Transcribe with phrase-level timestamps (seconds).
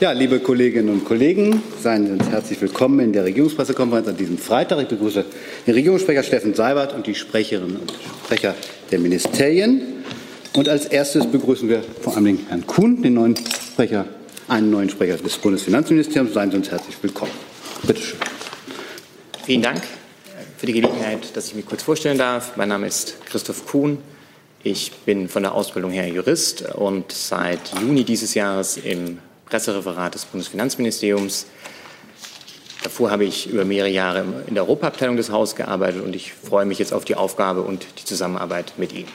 [0.00, 4.38] Ja, liebe Kolleginnen und Kollegen, seien Sie uns herzlich willkommen in der Regierungspressekonferenz an diesem
[4.38, 4.80] Freitag.
[4.82, 5.24] Ich begrüße
[5.66, 7.92] den Regierungssprecher Steffen Seibert und die Sprecherinnen und
[8.24, 8.54] Sprecher
[8.92, 10.04] der Ministerien.
[10.54, 14.04] Und als erstes begrüßen wir vor allem Herrn Kuhn, den neuen Sprecher,
[14.46, 16.32] einen neuen Sprecher des Bundesfinanzministeriums.
[16.32, 17.32] Seien Sie uns herzlich willkommen.
[17.82, 18.20] Bitte schön.
[19.46, 19.82] Vielen Dank
[20.58, 22.56] für die Gelegenheit, dass ich mich kurz vorstellen darf.
[22.56, 23.98] Mein Name ist Christoph Kuhn.
[24.62, 29.18] Ich bin von der Ausbildung her Jurist und seit Juni dieses Jahres im
[29.48, 31.46] Pressereferat des Bundesfinanzministeriums.
[32.82, 36.64] Davor habe ich über mehrere Jahre in der Europaabteilung des Hauses gearbeitet und ich freue
[36.64, 39.08] mich jetzt auf die Aufgabe und die Zusammenarbeit mit Ihnen.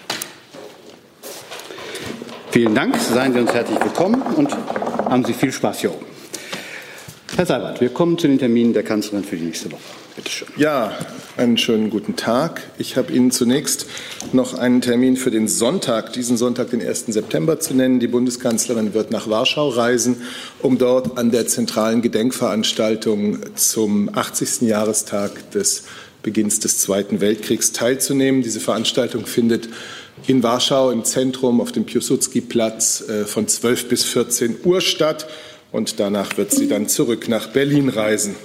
[2.52, 4.56] Vielen Dank, seien Sie uns herzlich willkommen und
[5.10, 6.13] haben Sie viel Spaß hier oben.
[7.36, 9.82] Herr Seibert, wir kommen zu den Terminen der Kanzlerin für die nächste Woche.
[10.16, 10.48] Bitte schön.
[10.56, 10.96] Ja,
[11.36, 12.62] einen schönen guten Tag.
[12.78, 13.88] Ich habe Ihnen zunächst
[14.34, 17.08] noch einen Termin für den Sonntag, diesen Sonntag, den 1.
[17.08, 18.00] September zu nennen.
[18.00, 20.22] Die Bundeskanzlerin wird nach Warschau reisen,
[20.62, 24.70] um dort an der zentralen Gedenkveranstaltung zum 80.
[24.70, 25.86] Jahrestag des
[26.22, 28.44] Beginns des Zweiten Weltkriegs teilzunehmen.
[28.44, 29.70] Diese Veranstaltung findet
[30.28, 35.26] in Warschau im Zentrum auf dem Piłsudski-Platz äh, von 12 bis 14 Uhr statt.
[35.74, 38.36] Und danach wird sie dann zurück nach Berlin reisen.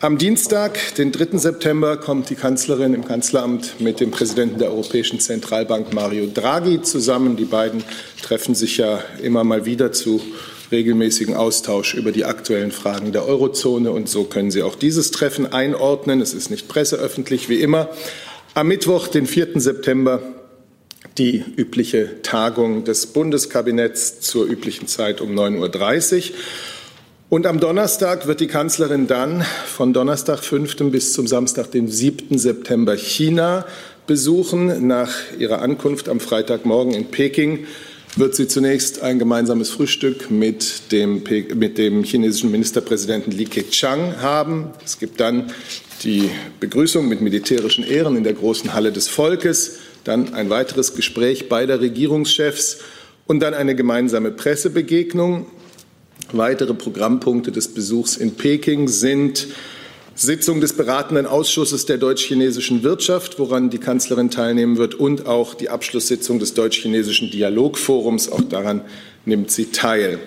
[0.00, 1.38] Am Dienstag, den 3.
[1.38, 7.36] September, kommt die Kanzlerin im Kanzleramt mit dem Präsidenten der Europäischen Zentralbank Mario Draghi zusammen.
[7.36, 7.82] Die beiden
[8.20, 10.20] treffen sich ja immer mal wieder zu
[10.70, 13.90] regelmäßigen Austausch über die aktuellen Fragen der Eurozone.
[13.90, 16.20] Und so können Sie auch dieses Treffen einordnen.
[16.20, 17.88] Es ist nicht presseöffentlich wie immer.
[18.52, 19.58] Am Mittwoch, den 4.
[19.58, 20.20] September,
[21.18, 26.36] die übliche Tagung des Bundeskabinetts zur üblichen Zeit um 9.30 Uhr.
[27.30, 30.90] Und am Donnerstag wird die Kanzlerin dann von Donnerstag 5.
[30.90, 32.38] bis zum Samstag, den 7.
[32.38, 33.66] September China
[34.06, 34.86] besuchen.
[34.86, 37.66] Nach ihrer Ankunft am Freitagmorgen in Peking
[38.16, 44.70] wird sie zunächst ein gemeinsames Frühstück mit dem, mit dem chinesischen Ministerpräsidenten Li Keqiang haben.
[44.84, 45.50] Es gibt dann
[46.04, 51.48] die Begrüßung mit militärischen Ehren in der großen Halle des Volkes, dann ein weiteres Gespräch
[51.48, 52.78] beider Regierungschefs
[53.26, 55.46] und dann eine gemeinsame Pressebegegnung.
[56.32, 59.48] Weitere Programmpunkte des Besuchs in Peking sind
[60.16, 65.70] Sitzung des beratenden Ausschusses der deutsch-chinesischen Wirtschaft, woran die Kanzlerin teilnehmen wird, und auch die
[65.70, 68.30] Abschlusssitzung des deutsch-chinesischen Dialogforums.
[68.30, 68.82] Auch daran
[69.24, 70.20] nimmt sie teil.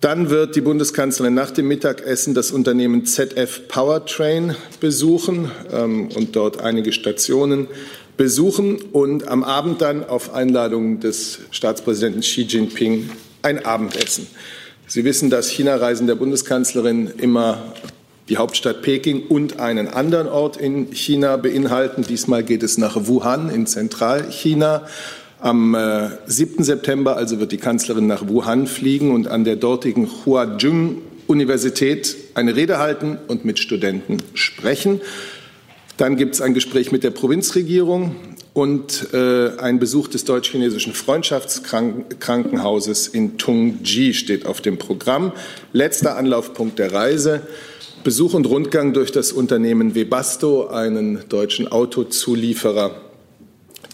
[0.00, 6.60] Dann wird die Bundeskanzlerin nach dem Mittagessen das Unternehmen ZF Powertrain besuchen ähm, und dort
[6.60, 7.68] einige Stationen
[8.16, 13.10] besuchen und am Abend dann auf Einladung des Staatspräsidenten Xi Jinping
[13.42, 14.26] ein Abendessen.
[14.86, 17.74] Sie wissen, dass China-Reisen der Bundeskanzlerin immer
[18.28, 22.02] die Hauptstadt Peking und einen anderen Ort in China beinhalten.
[22.02, 24.86] Diesmal geht es nach Wuhan in Zentralchina.
[25.40, 26.64] Am äh, 7.
[26.64, 32.56] September also wird die Kanzlerin nach Wuhan fliegen und an der dortigen Huazhong Universität eine
[32.56, 35.00] Rede halten und mit Studenten sprechen.
[35.96, 38.16] Dann gibt es ein Gespräch mit der Provinzregierung
[38.52, 45.30] und äh, ein Besuch des deutsch-chinesischen Freundschaftskrankenhauses in Tungji steht auf dem Programm.
[45.72, 47.42] Letzter Anlaufpunkt der Reise.
[48.02, 53.00] Besuch und Rundgang durch das Unternehmen Webasto, einen deutschen Autozulieferer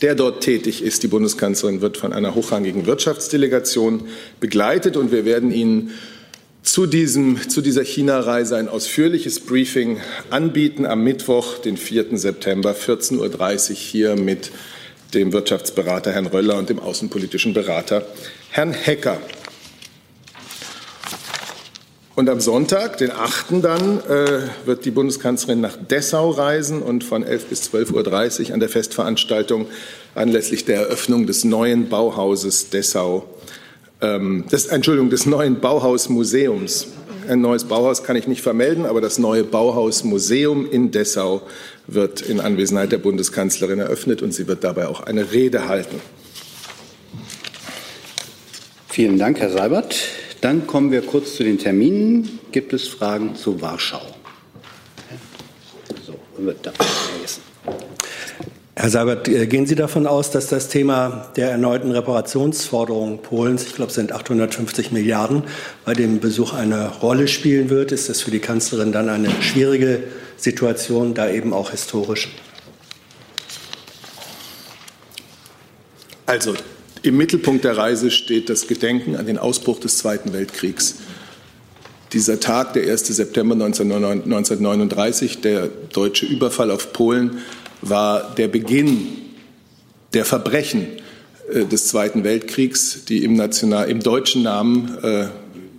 [0.02, 1.02] der dort tätig ist.
[1.02, 4.04] Die Bundeskanzlerin wird von einer hochrangigen Wirtschaftsdelegation
[4.40, 5.90] begleitet und wir werden Ihnen
[6.62, 9.98] zu, diesem, zu dieser China-Reise ein ausführliches Briefing
[10.30, 12.18] anbieten am Mittwoch, den 4.
[12.18, 14.50] September, 14.30 Uhr hier mit
[15.14, 18.06] dem Wirtschaftsberater Herrn Röller und dem außenpolitischen Berater
[18.50, 19.18] Herrn Hecker.
[22.14, 23.62] Und am Sonntag, den 8.
[23.62, 28.60] dann, äh, wird die Bundeskanzlerin nach Dessau reisen und von 11 bis 12.30 Uhr an
[28.60, 29.68] der Festveranstaltung
[30.14, 33.26] anlässlich der Eröffnung des neuen Bauhauses Dessau,
[34.02, 36.88] ähm, des, Entschuldigung, des neuen Bauhausmuseums.
[37.28, 41.42] Ein neues Bauhaus kann ich nicht vermelden, aber das neue Bauhausmuseum in Dessau
[41.86, 46.00] wird in Anwesenheit der Bundeskanzlerin eröffnet und sie wird dabei auch eine Rede halten.
[48.88, 49.96] Vielen Dank, Herr Seibert.
[50.40, 52.40] Dann kommen wir kurz zu den Terminen.
[52.50, 54.02] Gibt es Fragen zu Warschau?
[56.04, 57.42] So, wird da vergessen.
[58.80, 63.74] Herr Seibert, äh, gehen Sie davon aus, dass das Thema der erneuten Reparationsforderungen Polens, ich
[63.74, 65.42] glaube, es sind 850 Milliarden,
[65.84, 67.92] bei dem Besuch eine Rolle spielen wird?
[67.92, 70.04] Ist das für die Kanzlerin dann eine schwierige
[70.38, 72.30] Situation, da eben auch historisch?
[76.24, 76.54] Also,
[77.02, 80.94] im Mittelpunkt der Reise steht das Gedenken an den Ausbruch des Zweiten Weltkriegs.
[82.14, 83.08] Dieser Tag, der 1.
[83.08, 87.42] September 1939, der deutsche Überfall auf Polen,
[87.82, 89.08] war der Beginn
[90.12, 90.86] der Verbrechen
[91.52, 95.26] äh, des Zweiten Weltkriegs, die im, National, im deutschen Namen äh,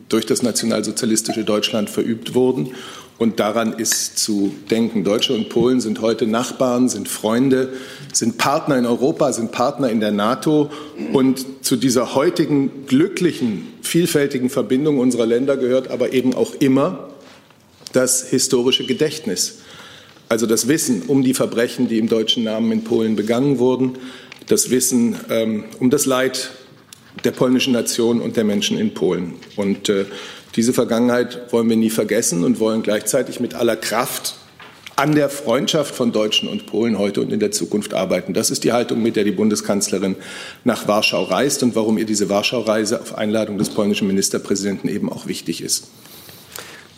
[0.09, 2.71] durch das nationalsozialistische Deutschland verübt wurden.
[3.18, 5.03] Und daran ist zu denken.
[5.03, 7.71] Deutsche und Polen sind heute Nachbarn, sind Freunde,
[8.13, 10.71] sind Partner in Europa, sind Partner in der NATO.
[11.13, 17.09] Und zu dieser heutigen glücklichen, vielfältigen Verbindung unserer Länder gehört aber eben auch immer
[17.94, 19.59] das historische Gedächtnis.
[20.31, 23.98] Also das Wissen um die Verbrechen, die im deutschen Namen in Polen begangen wurden,
[24.48, 26.51] das Wissen ähm, um das Leid
[27.25, 29.33] der polnischen Nation und der Menschen in Polen.
[29.57, 30.06] Und äh,
[30.56, 34.36] diese Vergangenheit wollen wir nie vergessen und wollen gleichzeitig mit aller Kraft
[34.95, 38.34] an der Freundschaft von Deutschen und Polen heute und in der Zukunft arbeiten.
[38.34, 40.16] Das ist die Haltung, mit der die Bundeskanzlerin
[40.63, 45.27] nach Warschau reist und warum ihr diese Warschau-Reise auf Einladung des polnischen Ministerpräsidenten eben auch
[45.27, 45.89] wichtig ist.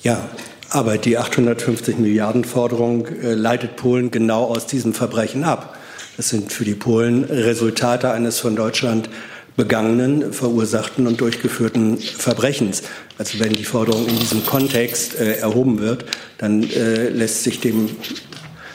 [0.03, 0.29] Ja,
[0.73, 5.77] aber die 850 Milliarden Forderung äh, leitet Polen genau aus diesem Verbrechen ab.
[6.17, 9.09] Das sind für die Polen Resultate eines von Deutschland
[9.55, 12.81] begangenen, verursachten und durchgeführten Verbrechens.
[13.19, 16.05] Also wenn die Forderung in diesem Kontext äh, erhoben wird,
[16.39, 17.89] dann äh, lässt sich dem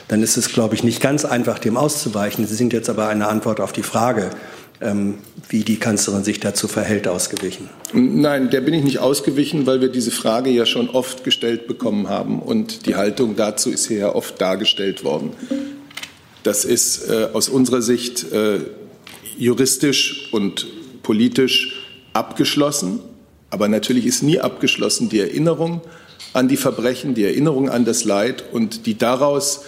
[0.07, 2.47] dann ist es, glaube ich, nicht ganz einfach, dem auszuweichen.
[2.47, 4.31] Sie sind jetzt aber eine Antwort auf die Frage,
[4.81, 7.69] wie die Kanzlerin sich dazu verhält, ausgewichen.
[7.91, 12.07] Nein, der bin ich nicht ausgewichen, weil wir diese Frage ja schon oft gestellt bekommen
[12.07, 12.39] haben.
[12.39, 15.31] Und die Haltung dazu ist hier ja oft dargestellt worden.
[16.43, 18.59] Das ist äh, aus unserer Sicht äh,
[19.37, 20.67] juristisch und
[21.03, 21.75] politisch
[22.13, 22.99] abgeschlossen.
[23.49, 25.81] Aber natürlich ist nie abgeschlossen die Erinnerung
[26.33, 29.65] an die Verbrechen, die Erinnerung an das Leid und die daraus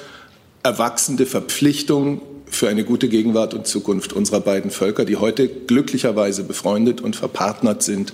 [0.64, 2.22] erwachsende Verpflichtung
[2.52, 7.82] für eine gute Gegenwart und Zukunft unserer beiden Völker, die heute glücklicherweise befreundet und verpartnert
[7.82, 8.14] sind,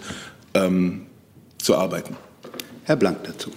[0.54, 1.08] ähm,
[1.58, 2.16] zu arbeiten.
[2.86, 3.52] Herr Blank dazu.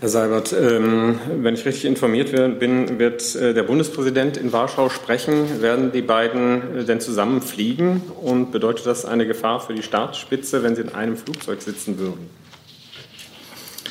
[0.00, 5.62] Herr Seibert, ähm, wenn ich richtig informiert bin, wird äh, der Bundespräsident in Warschau sprechen.
[5.62, 8.02] Werden die beiden äh, denn zusammen fliegen?
[8.22, 12.28] Und bedeutet das eine Gefahr für die Staatsspitze, wenn sie in einem Flugzeug sitzen würden?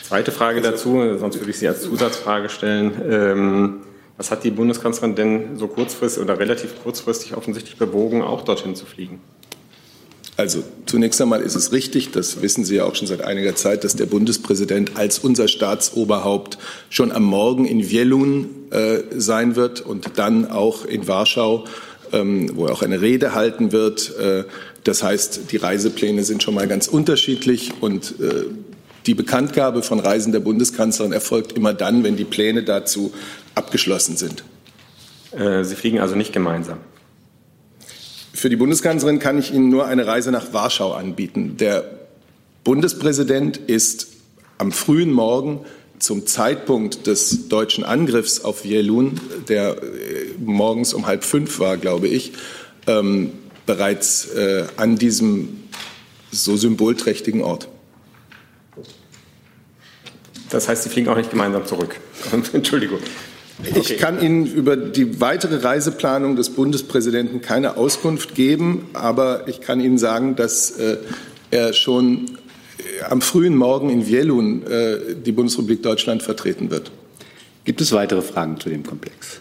[0.04, 2.92] Zweite Frage dazu, sonst würde ich sie als Zusatzfrage stellen.
[3.10, 3.82] Ähm,
[4.18, 8.86] was hat die Bundeskanzlerin denn so kurzfristig oder relativ kurzfristig offensichtlich bewogen, auch dorthin zu
[8.86, 9.20] fliegen?
[10.38, 13.86] Also zunächst einmal ist es richtig, das wissen Sie ja auch schon seit einiger Zeit,
[13.86, 16.58] dass der Bundespräsident als unser Staatsoberhaupt
[16.90, 21.64] schon am Morgen in Wielun äh, sein wird und dann auch in Warschau,
[22.12, 24.14] ähm, wo er auch eine Rede halten wird.
[24.18, 24.44] Äh,
[24.84, 28.46] das heißt, die Reisepläne sind schon mal ganz unterschiedlich und äh,
[29.06, 33.14] die Bekanntgabe von Reisen der Bundeskanzlerin erfolgt immer dann, wenn die Pläne dazu
[33.54, 34.44] abgeschlossen sind.
[35.32, 36.78] Äh, Sie fliegen also nicht gemeinsam.
[38.34, 41.58] Für die Bundeskanzlerin kann ich Ihnen nur eine Reise nach Warschau anbieten.
[41.58, 41.86] Der
[42.64, 44.08] Bundespräsident ist
[44.58, 45.62] am frühen Morgen
[46.00, 52.08] zum Zeitpunkt des deutschen Angriffs auf Jelun, der äh, morgens um halb fünf war, glaube
[52.08, 52.34] ich,
[52.88, 53.32] ähm,
[53.66, 55.64] bereits äh, an diesem
[56.32, 57.70] so symbolträchtigen Ort.
[60.50, 61.96] Das heißt, Sie fliegen auch nicht gemeinsam zurück.
[62.54, 63.00] Entschuldigung.
[63.60, 63.80] Okay.
[63.80, 69.80] Ich kann Ihnen über die weitere Reiseplanung des Bundespräsidenten keine Auskunft geben, aber ich kann
[69.80, 70.98] Ihnen sagen, dass äh,
[71.52, 72.38] er schon
[72.78, 76.92] äh, am frühen Morgen in Wielun äh, die Bundesrepublik Deutschland vertreten wird.
[77.64, 79.40] Gibt es weitere Fragen zu dem Komplex?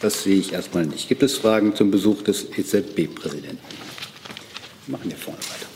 [0.00, 1.08] Das sehe ich erstmal nicht.
[1.08, 3.58] Gibt es Fragen zum Besuch des EZB-Präsidenten?
[4.86, 5.74] Machen wir vorne weiter.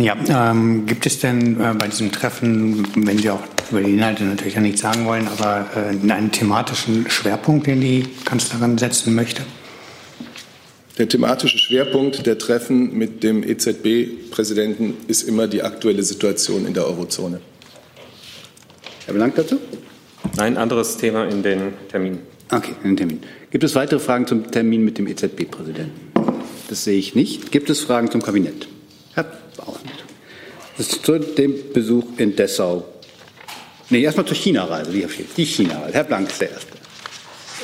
[0.00, 4.24] Ja, ähm, gibt es denn äh, bei diesem Treffen, wenn Sie auch über die Inhalte
[4.24, 9.42] natürlich ja nichts sagen wollen, aber äh, einen thematischen Schwerpunkt, den die Kanzlerin setzen möchte?
[10.96, 16.86] Der thematische Schwerpunkt der Treffen mit dem EZB-Präsidenten ist immer die aktuelle Situation in der
[16.86, 17.40] Eurozone.
[19.04, 19.58] Herr Blank dazu?
[20.36, 22.20] Nein, anderes Thema in den Termin.
[22.50, 23.20] Okay, in den Termin.
[23.50, 25.92] Gibt es weitere Fragen zum Termin mit dem EZB-Präsidenten?
[26.68, 27.52] Das sehe ich nicht.
[27.52, 28.68] Gibt es Fragen zum Kabinett?
[29.14, 29.26] Herr
[29.66, 30.04] auch nicht.
[30.76, 32.84] Das ist zu dem Besuch in Dessau.
[33.90, 34.90] Nee, erstmal zur China-Reise.
[35.36, 35.94] Die China-Reise.
[35.94, 36.72] Herr Blank ist der Erste.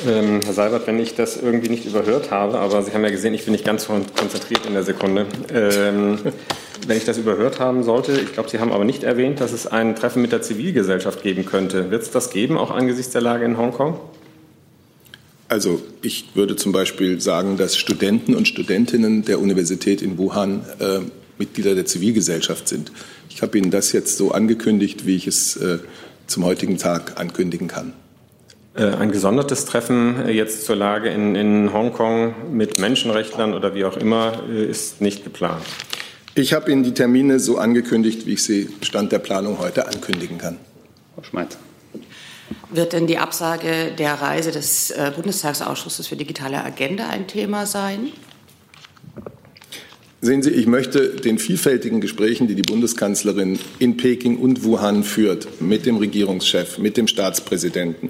[0.05, 3.33] Ähm, Herr Seibert, wenn ich das irgendwie nicht überhört habe, aber Sie haben ja gesehen,
[3.33, 5.25] ich bin nicht ganz konzentriert in der Sekunde.
[5.51, 6.19] Ähm,
[6.87, 9.65] wenn ich das überhört haben sollte, ich glaube, Sie haben aber nicht erwähnt, dass es
[9.65, 11.89] ein Treffen mit der Zivilgesellschaft geben könnte.
[11.89, 13.99] Wird es das geben, auch angesichts der Lage in Hongkong?
[15.49, 20.99] Also ich würde zum Beispiel sagen, dass Studenten und Studentinnen der Universität in Wuhan äh,
[21.37, 22.91] Mitglieder der Zivilgesellschaft sind.
[23.29, 25.79] Ich habe Ihnen das jetzt so angekündigt, wie ich es äh,
[26.25, 27.93] zum heutigen Tag ankündigen kann.
[28.75, 33.85] Äh, ein gesondertes Treffen äh, jetzt zur Lage in, in Hongkong mit Menschenrechtlern oder wie
[33.85, 35.63] auch immer ist nicht geplant.
[36.35, 40.37] Ich habe Ihnen die Termine so angekündigt, wie ich sie Stand der Planung heute ankündigen
[40.37, 40.57] kann.
[41.15, 41.57] Frau Schmeitzer.
[42.69, 48.11] Wird denn die Absage der Reise des Bundestagsausschusses für digitale Agenda ein Thema sein?
[50.19, 55.61] Sehen Sie, ich möchte den vielfältigen Gesprächen, die die Bundeskanzlerin in Peking und Wuhan führt,
[55.61, 58.09] mit dem Regierungschef, mit dem Staatspräsidenten,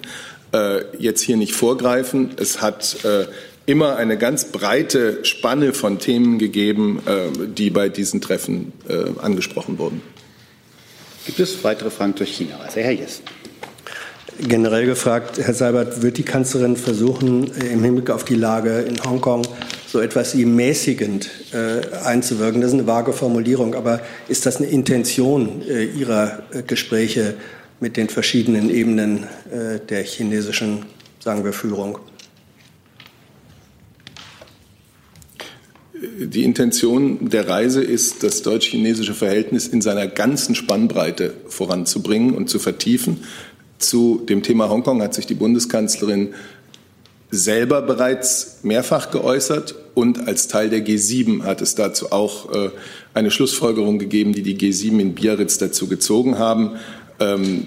[0.54, 2.32] äh, jetzt hier nicht vorgreifen.
[2.38, 3.26] Es hat äh,
[3.66, 9.78] immer eine ganz breite Spanne von Themen gegeben, äh, die bei diesen Treffen äh, angesprochen
[9.78, 10.02] wurden.
[11.26, 12.58] Gibt es weitere Fragen zur China?
[12.64, 13.24] Also Herr Jessen.
[14.40, 19.46] Generell gefragt, Herr Seibert, wird die Kanzlerin versuchen, im Hinblick auf die Lage in Hongkong
[19.88, 22.62] so etwas wie mäßigend äh, einzuwirken?
[22.62, 27.36] Das ist eine vage Formulierung, aber ist das eine Intention äh, Ihrer äh, Gespräche
[27.80, 30.86] mit den verschiedenen Ebenen äh, der chinesischen,
[31.20, 32.00] sagen wir, Führung?
[36.20, 42.60] Die Intention der Reise ist, das deutsch-chinesische Verhältnis in seiner ganzen Spannbreite voranzubringen und zu
[42.60, 43.24] vertiefen.
[43.80, 46.34] Zu dem Thema Hongkong hat sich die Bundeskanzlerin
[47.30, 52.70] selber bereits mehrfach geäußert und als Teil der G7 hat es dazu auch äh,
[53.14, 56.78] eine Schlussfolgerung gegeben, die die G7 in Biarritz dazu gezogen haben.
[57.20, 57.66] Ähm,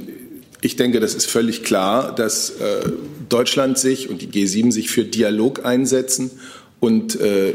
[0.62, 2.90] ich denke, das ist völlig klar, dass äh,
[3.28, 6.30] Deutschland sich und die G7 sich für Dialog einsetzen
[6.80, 7.54] und äh,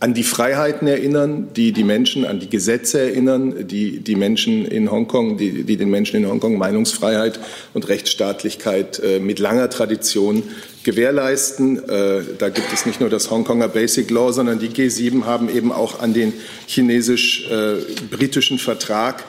[0.00, 4.90] an die Freiheiten erinnern, die die Menschen, an die Gesetze erinnern, die die Menschen in
[4.90, 7.38] Hongkong, die, die den Menschen in Hongkong Meinungsfreiheit
[7.74, 10.42] und Rechtsstaatlichkeit äh, mit langer Tradition
[10.84, 11.86] gewährleisten.
[11.86, 15.70] Äh, da gibt es nicht nur das Hongkonger Basic Law, sondern die G7 haben eben
[15.70, 16.32] auch an den
[16.66, 19.24] chinesisch-britischen Vertrag,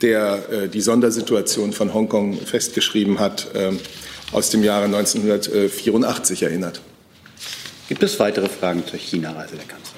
[0.00, 3.72] der äh, die Sondersituation von Hongkong festgeschrieben hat, äh,
[4.32, 6.80] aus dem Jahre 1984 erinnert.
[7.88, 9.93] Gibt es weitere Fragen zur China-Reise der Kanzlerin?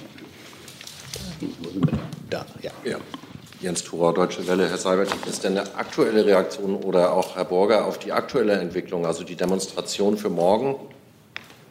[2.30, 2.70] Da, ja.
[2.84, 2.98] ja.
[3.60, 4.68] Jens Thurer, Deutsche Welle.
[4.68, 9.06] Herr Seibert, ist denn eine aktuelle Reaktion oder auch Herr Borger auf die aktuelle Entwicklung,
[9.06, 10.76] also die Demonstration für morgen,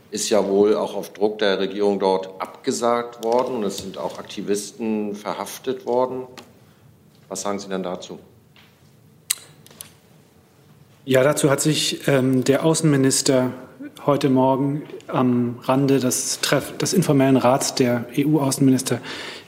[0.09, 4.17] ist ja wohl auch auf Druck der Regierung dort abgesagt worden und es sind auch
[4.17, 6.24] Aktivisten verhaftet worden.
[7.27, 8.17] Was sagen Sie denn dazu?
[11.03, 13.51] Ja, dazu hat sich ähm, der Außenminister
[14.05, 19.00] heute Morgen am Rande des, Treff des informellen Rats der EU-Außenminister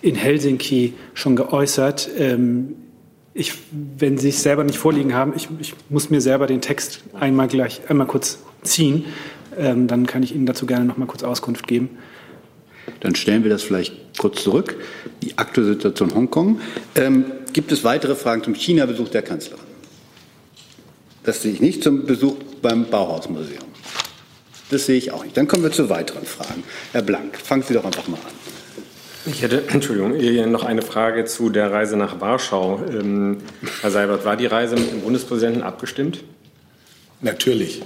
[0.07, 2.09] in Helsinki schon geäußert.
[2.17, 2.75] Ähm,
[3.33, 7.01] ich, wenn Sie es selber nicht vorliegen haben, ich, ich, muss mir selber den Text
[7.13, 9.05] einmal gleich einmal kurz ziehen.
[9.57, 11.89] Ähm, dann kann ich Ihnen dazu gerne noch mal kurz Auskunft geben.
[13.01, 14.77] Dann stellen wir das vielleicht kurz zurück.
[15.21, 16.61] Die aktuelle Situation Hongkong.
[16.95, 19.65] Ähm, gibt es weitere Fragen zum China-Besuch der Kanzlerin?
[21.23, 23.65] Das sehe ich nicht zum Besuch beim Bauhausmuseum.
[24.69, 25.35] Das sehe ich auch nicht.
[25.35, 26.63] Dann kommen wir zu weiteren Fragen.
[26.93, 28.36] Herr Blank, fangen Sie doch einfach mal an.
[29.27, 32.79] Ich hätte, Entschuldigung, noch eine Frage zu der Reise nach Warschau.
[32.89, 33.39] Ähm,
[33.81, 36.23] Herr Seibert, war die Reise mit dem Bundespräsidenten abgestimmt?
[37.21, 37.81] Natürlich.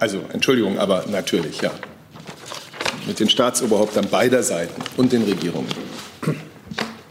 [0.00, 1.70] Also, Entschuldigung, aber natürlich, ja.
[3.06, 5.68] Mit den Staatsoberhäuptern beider Seiten und den Regierungen.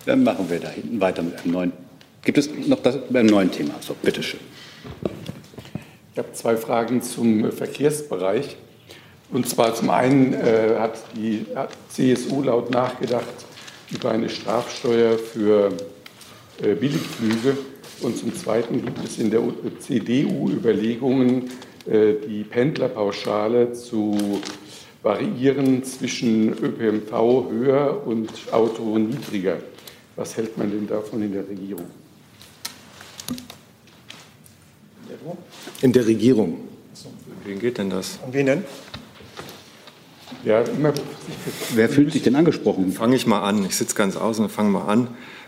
[0.05, 1.73] Dann machen wir da hinten weiter mit einem neuen.
[2.23, 3.75] Gibt es noch das, einem neuen Thema?
[3.79, 4.39] So, bitteschön.
[6.11, 8.57] Ich habe zwei Fragen zum Verkehrsbereich.
[9.33, 11.43] Und zwar zum einen äh, hat die
[11.89, 13.33] CSU laut nachgedacht
[13.91, 15.73] über eine Strafsteuer für
[16.61, 17.57] äh, Billigflüge.
[18.01, 19.41] Und zum Zweiten gibt es in der
[19.79, 21.49] CDU Überlegungen,
[21.87, 24.39] äh, die Pendlerpauschale zu
[25.01, 29.57] variieren zwischen ÖPNV höher und Auto niedriger.
[30.15, 31.87] Was hält man denn davon in der Regierung?
[35.81, 36.59] In der Regierung.
[37.43, 38.19] Wen geht denn das?
[38.23, 38.63] Und wen denn?
[40.43, 40.93] Ja, immer.
[41.73, 42.91] Wer fühlt sich denn angesprochen?
[42.91, 43.65] Fange ich mal an.
[43.65, 45.07] Ich sitze ganz außen und fange mal an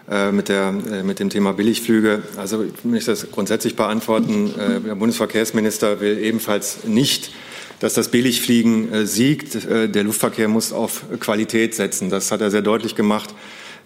[0.10, 2.24] äh, mit, der, äh, mit dem Thema Billigflüge.
[2.38, 4.54] Also ich möchte das grundsätzlich beantworten.
[4.58, 7.34] Äh, der Bundesverkehrsminister will ebenfalls nicht,
[7.82, 9.66] dass das Billigfliegen äh, siegt.
[9.66, 12.10] Äh, der Luftverkehr muss auf Qualität setzen.
[12.10, 13.36] Das hat er sehr deutlich gemacht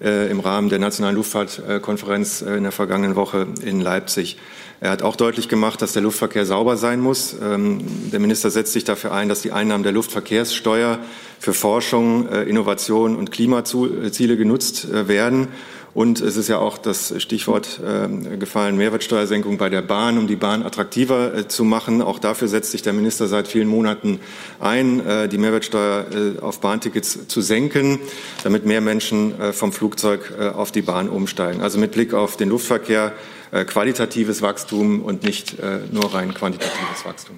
[0.01, 4.38] im Rahmen der Nationalen Luftfahrtkonferenz in der vergangenen Woche in Leipzig.
[4.82, 7.36] Er hat auch deutlich gemacht, dass der Luftverkehr sauber sein muss.
[7.41, 11.00] Ähm, der Minister setzt sich dafür ein, dass die Einnahmen der Luftverkehrssteuer
[11.38, 15.50] für Forschung, äh, Innovation und Klimaziele genutzt äh, werden.
[15.93, 20.36] Und es ist ja auch das Stichwort äh, gefallen, Mehrwertsteuersenkung bei der Bahn, um die
[20.36, 22.01] Bahn attraktiver äh, zu machen.
[22.01, 24.19] Auch dafür setzt sich der Minister seit vielen Monaten
[24.60, 28.00] ein, äh, die Mehrwertsteuer äh, auf Bahntickets zu senken,
[28.43, 31.62] damit mehr Menschen vom Flugzeug auf die Bahn umsteigen.
[31.62, 33.13] Also mit Blick auf den Luftverkehr
[33.51, 37.36] äh, qualitatives Wachstum und nicht äh, nur rein quantitatives Wachstum.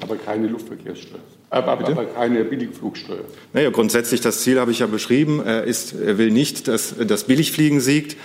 [0.00, 1.20] Aber keine Luftverkehrssteuer.
[1.52, 3.24] Aber, aber, keine Billigflugsteuer.
[3.52, 5.42] Naja, grundsätzlich das Ziel habe ich ja beschrieben.
[5.44, 8.16] Er, ist, er will nicht, dass das Billigfliegen siegt,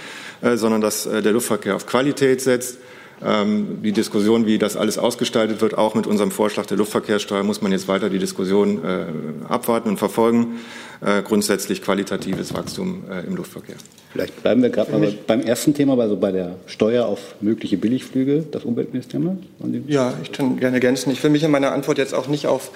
[0.42, 2.78] äh, sondern dass äh, der Luftverkehr auf Qualität setzt.
[3.26, 7.62] Ähm, die Diskussion, wie das alles ausgestaltet wird, auch mit unserem Vorschlag der Luftverkehrssteuer, muss
[7.62, 9.06] man jetzt weiter die Diskussion äh,
[9.48, 10.60] abwarten und verfolgen.
[11.00, 13.76] Äh, grundsätzlich qualitatives Wachstum äh, im Luftverkehr.
[14.14, 18.46] Vielleicht bleiben wir gerade mal beim ersten Thema, also bei der Steuer auf mögliche Billigflüge,
[18.52, 19.44] das Umweltministerium.
[19.88, 21.12] Ja, ich kann gerne ergänzen.
[21.12, 22.72] Ich will mich in meiner Antwort jetzt auch nicht auf,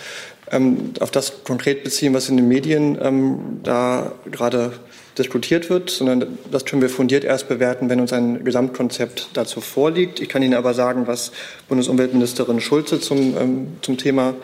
[0.51, 4.73] ähm, auf das konkret beziehen, was in den Medien ähm, da gerade
[5.17, 10.19] diskutiert wird, sondern das können wir fundiert erst bewerten, wenn uns ein Gesamtkonzept dazu vorliegt.
[10.19, 11.31] Ich kann Ihnen aber sagen, was
[11.67, 14.35] Bundesumweltministerin Schulze zum, ähm, zum Thema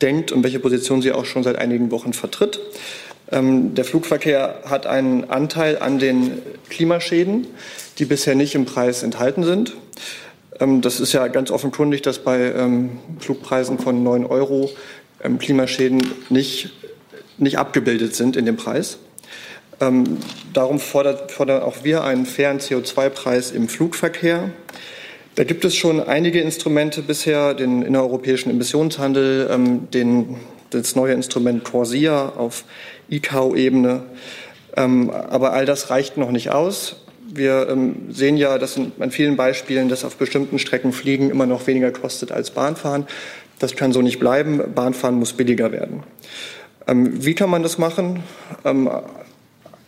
[0.00, 2.60] denkt und welche Position sie auch schon seit einigen Wochen vertritt.
[3.30, 7.46] Ähm, der Flugverkehr hat einen Anteil an den Klimaschäden,
[7.98, 9.74] die bisher nicht im Preis enthalten sind.
[10.60, 14.70] Ähm, das ist ja ganz offenkundig, dass bei ähm, Flugpreisen von 9 Euro
[15.22, 16.70] ähm, Klimaschäden nicht,
[17.38, 18.98] nicht abgebildet sind in dem Preis.
[19.82, 20.18] Ähm,
[20.52, 24.50] darum fordert, fordern auch wir einen fairen CO2-Preis im Flugverkehr.
[25.34, 30.36] Da gibt es schon einige Instrumente bisher, den innereuropäischen Emissionshandel, ähm, den,
[30.70, 32.64] das neue Instrument Corsia auf
[33.10, 34.04] ICAO-Ebene.
[34.76, 36.96] Ähm, aber all das reicht noch nicht aus.
[37.26, 41.46] Wir ähm, sehen ja, dass in, an vielen Beispielen, dass auf bestimmten Strecken Fliegen immer
[41.46, 43.06] noch weniger kostet als Bahnfahren.
[43.58, 44.62] Das kann so nicht bleiben.
[44.74, 46.04] Bahnfahren muss billiger werden.
[46.86, 48.22] Ähm, wie kann man das machen?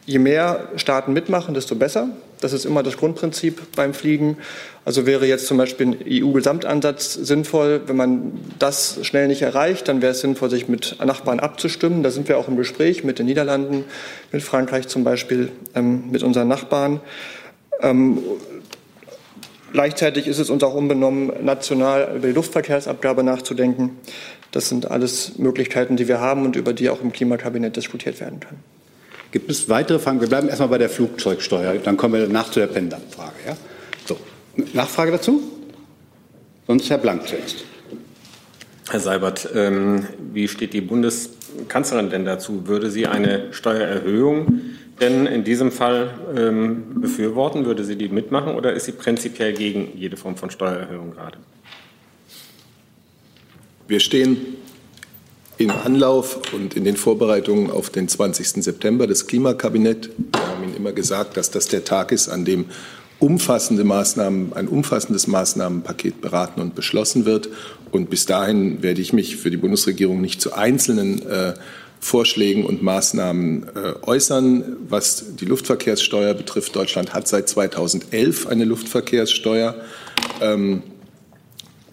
[0.07, 2.09] Je mehr Staaten mitmachen, desto besser.
[2.41, 4.37] Das ist immer das Grundprinzip beim Fliegen.
[4.85, 7.81] Also wäre jetzt zum Beispiel ein EU-Gesamtansatz sinnvoll.
[7.87, 12.03] Wenn man das schnell nicht erreicht, dann wäre es sinnvoll, sich mit Nachbarn abzustimmen.
[12.03, 13.85] Da sind wir auch im Gespräch mit den Niederlanden,
[14.31, 17.01] mit Frankreich zum Beispiel, ähm, mit unseren Nachbarn.
[17.81, 18.19] Ähm,
[19.73, 23.99] gleichzeitig ist es uns auch unbenommen, national über die Luftverkehrsabgabe nachzudenken.
[24.53, 28.41] Das sind alles Möglichkeiten, die wir haben und über die auch im Klimakabinett diskutiert werden
[28.41, 28.74] können.
[29.35, 30.21] Gibt es weitere Fragen?
[30.21, 31.75] Wir bleiben erstmal bei der Flugzeugsteuer.
[31.79, 33.35] Dann kommen wir nach zu der Pendlerfrage.
[33.45, 33.57] Ja?
[34.07, 34.17] So.
[34.75, 35.43] Nachfrage dazu?
[36.69, 37.65] Sonst Herr Blank zuerst.
[38.89, 42.69] Herr Seibert, ähm, wie steht die Bundeskanzlerin denn dazu?
[42.69, 44.61] Würde sie eine Steuererhöhung
[45.01, 47.67] denn in diesem Fall ähm, befürworten?
[47.67, 51.39] Würde sie die mitmachen oder ist sie prinzipiell gegen jede Form von Steuererhöhung gerade?
[53.89, 54.59] Wir stehen
[55.59, 58.63] im Anlauf und in den Vorbereitungen auf den 20.
[58.65, 60.11] September das Klimakabinett.
[60.33, 62.67] Wir haben Ihnen immer gesagt, dass das der Tag ist, an dem
[63.21, 67.49] umfassende Maßnahmen, ein umfassendes Maßnahmenpaket beraten und beschlossen wird.
[67.93, 71.55] Und bis dahin werde ich mich für die Bundesregierung nicht zu einzelnen äh,
[72.01, 74.77] Vorschlägen und Maßnahmen äh, äußern.
[74.89, 79.77] Was die Luftverkehrssteuer betrifft, Deutschland hat seit 2011 eine Luftverkehrssteuer.
[80.43, 80.83] Ähm,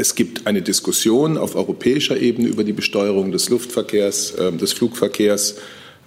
[0.01, 5.57] es gibt eine Diskussion auf europäischer Ebene über die Besteuerung des Luftverkehrs, äh, des Flugverkehrs.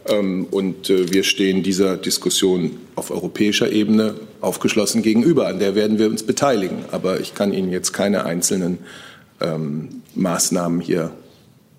[0.07, 5.47] Ähm, und äh, wir stehen dieser Diskussion auf europäischer Ebene aufgeschlossen gegenüber.
[5.47, 6.85] An der werden wir uns beteiligen.
[6.91, 8.79] Aber ich kann Ihnen jetzt keine einzelnen
[9.41, 11.13] ähm, Maßnahmen hier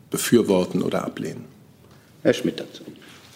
[0.10, 1.44] befürworten oder ablehnen.
[2.24, 2.84] Herr Schmidt dazu.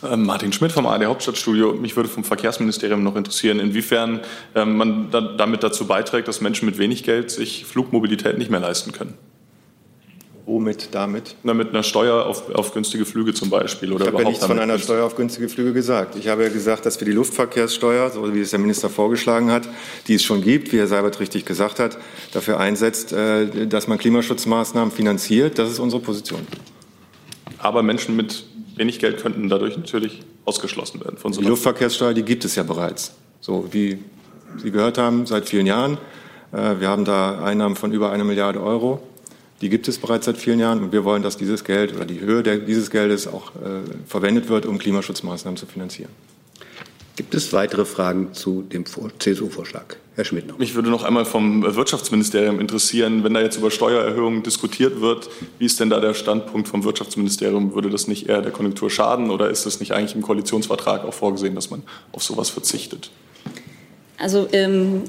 [0.03, 1.73] Ähm, Martin Schmidt vom ARD Hauptstadtstudio.
[1.73, 4.21] Mich würde vom Verkehrsministerium noch interessieren, inwiefern
[4.55, 8.61] ähm, man da, damit dazu beiträgt, dass Menschen mit wenig Geld sich Flugmobilität nicht mehr
[8.61, 9.15] leisten können.
[10.45, 11.35] Womit damit?
[11.43, 13.91] Na, mit einer Steuer auf, auf günstige Flüge zum Beispiel.
[13.91, 16.15] Oder ich habe ja nichts von einer Steuer auf günstige Flüge gesagt.
[16.15, 19.69] Ich habe ja gesagt, dass wir die Luftverkehrssteuer, so wie es der Minister vorgeschlagen hat,
[20.07, 21.99] die es schon gibt, wie Herr Seibert richtig gesagt hat,
[22.31, 25.59] dafür einsetzt, äh, dass man Klimaschutzmaßnahmen finanziert.
[25.59, 26.39] Das ist unsere Position.
[27.59, 28.45] Aber Menschen mit
[28.79, 31.17] wenig Geld könnten dadurch natürlich ausgeschlossen werden.
[31.17, 33.13] Von so die Luftverkehrssteuer, die gibt es ja bereits.
[33.41, 33.99] So wie
[34.57, 35.99] Sie gehört haben, seit vielen Jahren.
[36.51, 39.01] Äh, wir haben da Einnahmen von über einer Milliarde Euro.
[39.61, 42.21] Die gibt es bereits seit vielen Jahren und wir wollen, dass dieses Geld oder die
[42.21, 46.11] Höhe dieses Geldes auch äh, verwendet wird, um Klimaschutzmaßnahmen zu finanzieren.
[47.19, 49.97] Gibt es weitere Fragen zu dem CSU-Vorschlag?
[50.15, 50.57] Herr Schmidt noch.
[50.57, 55.65] Mich würde noch einmal vom Wirtschaftsministerium interessieren, wenn da jetzt über Steuererhöhungen diskutiert wird, wie
[55.65, 57.75] ist denn da der Standpunkt vom Wirtschaftsministerium?
[57.75, 61.13] Würde das nicht eher der Konjunktur schaden oder ist das nicht eigentlich im Koalitionsvertrag auch
[61.13, 63.11] vorgesehen, dass man auf sowas verzichtet?
[64.17, 65.01] Also ähm,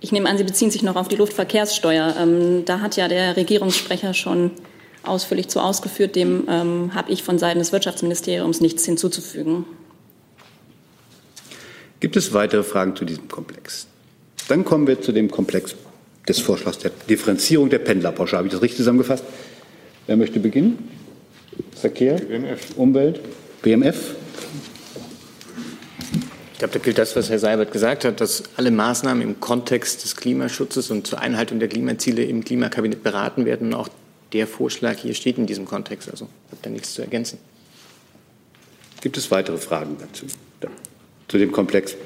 [0.00, 2.16] ich nehme an, Sie beziehen sich noch auf die Luftverkehrssteuer.
[2.18, 4.50] Ähm, da hat ja der Regierungssprecher schon
[5.04, 6.16] ausführlich zu ausgeführt.
[6.16, 9.66] Dem ähm, habe ich von Seiten des Wirtschaftsministeriums nichts hinzuzufügen.
[12.00, 13.86] Gibt es weitere Fragen zu diesem Komplex?
[14.48, 15.74] Dann kommen wir zu dem Komplex
[16.28, 18.38] des Vorschlags der Differenzierung der Pendlerpauschale.
[18.38, 19.24] Habe ich das richtig zusammengefasst?
[20.06, 20.88] Wer möchte beginnen?
[21.74, 22.76] Verkehr, BMF.
[22.76, 23.20] Umwelt,
[23.62, 24.16] BMF.
[26.52, 30.04] Ich glaube, da gilt das, was Herr Seibert gesagt hat, dass alle Maßnahmen im Kontext
[30.04, 33.68] des Klimaschutzes und zur Einhaltung der Klimaziele im Klimakabinett beraten werden.
[33.68, 33.88] Und auch
[34.32, 36.10] der Vorschlag hier steht in diesem Kontext.
[36.10, 37.38] Also ich habe da nichts zu ergänzen.
[39.00, 40.26] Gibt es weitere Fragen dazu?
[41.34, 41.96] Zu dem Komplex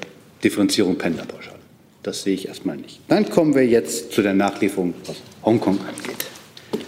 [0.43, 1.59] Differenzierung Pendlerpauschale.
[2.01, 2.99] Das sehe ich erstmal nicht.
[3.09, 6.25] Dann kommen wir jetzt zu der Nachlieferung, was Hongkong angeht.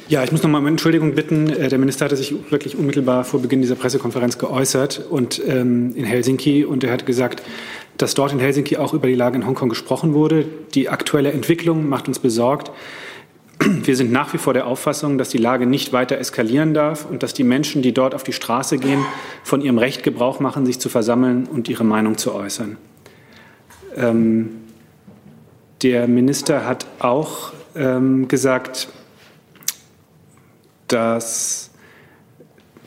[0.10, 1.52] Ja, ich muss noch mal um Entschuldigung bitten.
[1.52, 6.04] Äh, der Minister hatte sich wirklich unmittelbar vor Beginn dieser Pressekonferenz geäußert und ähm, in
[6.04, 7.44] Helsinki und er hat gesagt,
[7.98, 10.44] dass dort in Helsinki auch über die Lage in Hongkong gesprochen wurde.
[10.74, 12.72] Die aktuelle Entwicklung macht uns besorgt.
[13.64, 17.22] Wir sind nach wie vor der Auffassung, dass die Lage nicht weiter eskalieren darf und
[17.22, 19.06] dass die Menschen, die dort auf die Straße gehen,
[19.44, 22.78] von ihrem Recht Gebrauch machen, sich zu versammeln und ihre Meinung zu äußern.
[23.96, 24.50] Ähm,
[25.84, 28.88] der Minister hat auch ähm, gesagt,
[30.88, 31.70] dass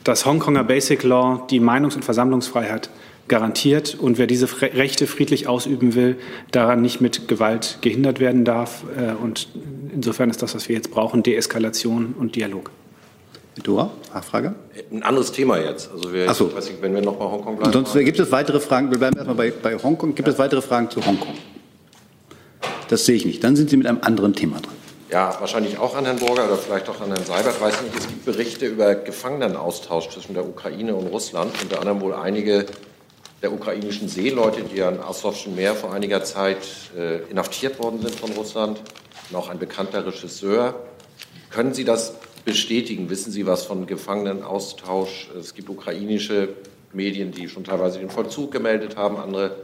[0.03, 2.89] das Hongkonger Basic Law die Meinungs- und Versammlungsfreiheit
[3.27, 6.17] garantiert und wer diese Rechte friedlich ausüben will,
[6.51, 8.83] daran nicht mit Gewalt gehindert werden darf.
[8.97, 9.47] Äh, und
[9.93, 12.71] insofern ist das, was wir jetzt brauchen, Deeskalation und Dialog.
[13.63, 14.53] Dora, Nachfrage?
[14.91, 15.89] Ein anderes Thema jetzt.
[15.91, 16.53] Also wir, so.
[16.53, 17.71] weiß nicht, wenn wir noch bei Hongkong bleiben.
[17.71, 18.91] Sonst gibt es weitere Fragen.
[18.91, 20.13] Wir bleiben erstmal bei, bei Hongkong.
[20.13, 21.35] Gibt es weitere Fragen zu Hongkong?
[22.89, 23.43] Das sehe ich nicht.
[23.43, 24.73] Dann sind Sie mit einem anderen Thema dran.
[25.09, 27.61] Ja, wahrscheinlich auch an Herrn Burger oder vielleicht auch an Herrn Seibert.
[27.61, 31.51] Weiß nicht, es gibt Berichte über Gefangenenaustausch zwischen der Ukraine und Russland.
[31.61, 32.65] Unter anderem wohl einige
[33.41, 36.57] der ukrainischen Seeleute, die ja im Asowschen Meer vor einiger Zeit
[36.97, 38.81] äh, inhaftiert worden sind von Russland,
[39.29, 40.75] und auch ein bekannter Regisseur.
[41.49, 43.09] Können Sie das bestätigen?
[43.09, 45.29] Wissen Sie was von Gefangenenaustausch?
[45.39, 46.49] Es gibt ukrainische
[46.93, 49.55] Medien, die schon teilweise den Vollzug gemeldet haben, andere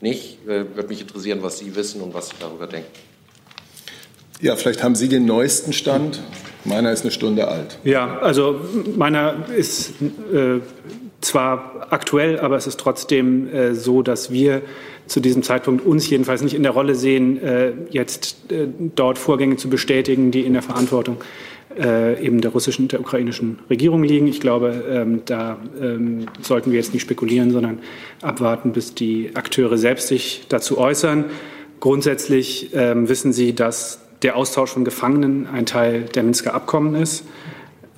[0.00, 0.46] nicht.
[0.46, 2.90] Äh, würde mich interessieren, was Sie wissen und was Sie darüber denken.
[4.40, 6.20] Ja, vielleicht haben Sie den neuesten Stand.
[6.64, 7.78] Meiner ist eine Stunde alt.
[7.84, 8.60] Ja, also
[8.96, 9.92] meiner ist
[10.32, 10.60] äh,
[11.20, 14.62] zwar aktuell, aber es ist trotzdem äh, so, dass wir
[15.06, 19.56] zu diesem Zeitpunkt uns jedenfalls nicht in der Rolle sehen, äh, jetzt äh, dort Vorgänge
[19.56, 21.18] zu bestätigen, die in der Verantwortung
[21.78, 24.26] äh, eben der russischen und der ukrainischen Regierung liegen.
[24.26, 27.80] Ich glaube, ähm, da ähm, sollten wir jetzt nicht spekulieren, sondern
[28.22, 31.26] abwarten, bis die Akteure selbst sich dazu äußern.
[31.80, 37.24] Grundsätzlich ähm, wissen Sie, dass der Austausch von Gefangenen ein Teil der Minsker Abkommen ist.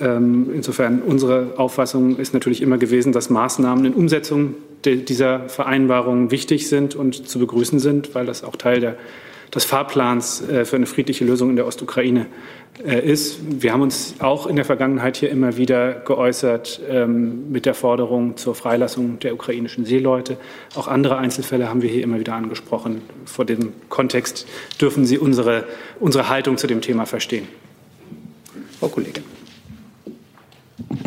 [0.02, 6.68] Ähm, insofern unsere Auffassung ist natürlich immer gewesen, dass Maßnahmen in Umsetzung dieser Vereinbarung wichtig
[6.68, 8.96] sind und zu begrüßen sind, weil das auch Teil der,
[9.54, 12.26] des Fahrplans äh, für eine friedliche Lösung in der Ostukraine
[12.84, 13.38] äh, ist.
[13.48, 18.36] Wir haben uns auch in der Vergangenheit hier immer wieder geäußert ähm, mit der Forderung
[18.36, 20.36] zur Freilassung der ukrainischen Seeleute.
[20.74, 23.02] Auch andere Einzelfälle haben wir hier immer wieder angesprochen.
[23.24, 24.48] Vor dem Kontext
[24.80, 25.64] dürfen Sie unsere,
[26.00, 27.46] unsere Haltung zu dem Thema verstehen.
[28.80, 29.31] Frau Kollegin.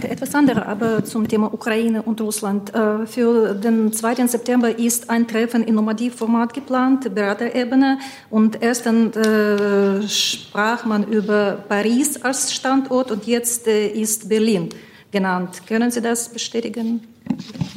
[0.01, 2.73] Etwas anderes, aber zum Thema Ukraine und Russland.
[2.73, 4.27] Äh, für den 2.
[4.27, 7.97] September ist ein Treffen in Normandie-Format geplant, Beraterebene.
[8.29, 14.69] Und erst dann äh, sprach man über Paris als Standort und jetzt äh, ist Berlin
[15.11, 15.61] genannt.
[15.67, 17.01] Können Sie das bestätigen?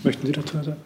[0.04, 0.76] Möchten Sie dazu sagen?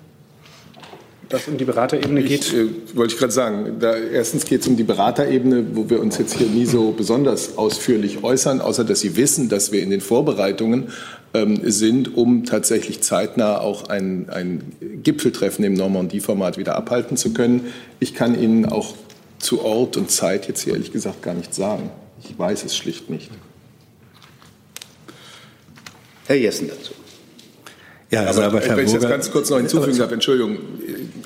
[1.33, 2.47] Dass um die Beraterebene geht?
[2.47, 3.77] Ich, äh, wollte ich gerade sagen.
[3.81, 7.57] Da, erstens geht es um die Beraterebene, wo wir uns jetzt hier nie so besonders
[7.57, 10.89] ausführlich äußern, außer dass Sie wissen, dass wir in den Vorbereitungen
[11.33, 14.63] ähm, sind, um tatsächlich zeitnah auch ein, ein
[15.03, 17.73] Gipfeltreffen im Normandie-Format wieder abhalten zu können.
[17.99, 18.95] Ich kann Ihnen auch
[19.39, 21.91] zu Ort und Zeit jetzt hier ehrlich gesagt gar nichts sagen.
[22.23, 23.31] Ich weiß es schlicht nicht.
[26.27, 26.93] Herr Jessen dazu.
[28.13, 30.59] Ja, aber, aber wenn ich jetzt ganz kurz noch hinzufügen darf, Entschuldigung,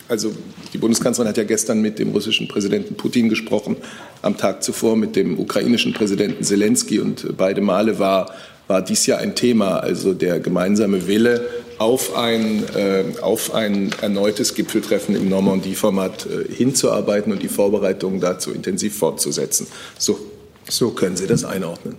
[0.08, 0.32] also
[0.72, 3.76] die Bundeskanzlerin hat ja gestern mit dem russischen Präsidenten Putin gesprochen,
[4.22, 8.30] am Tag zuvor mit dem ukrainischen Präsidenten Zelensky und beide Male war,
[8.68, 14.54] war dies ja ein Thema, also der gemeinsame Wille auf ein, äh, auf ein erneutes
[14.54, 19.66] Gipfeltreffen im Normandie-Format äh, hinzuarbeiten und die Vorbereitungen dazu intensiv fortzusetzen.
[19.98, 20.20] So,
[20.68, 21.96] so können Sie das einordnen.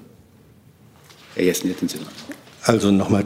[1.35, 1.99] Herr Jessen, jetzt Sie
[2.63, 3.25] Also nochmal.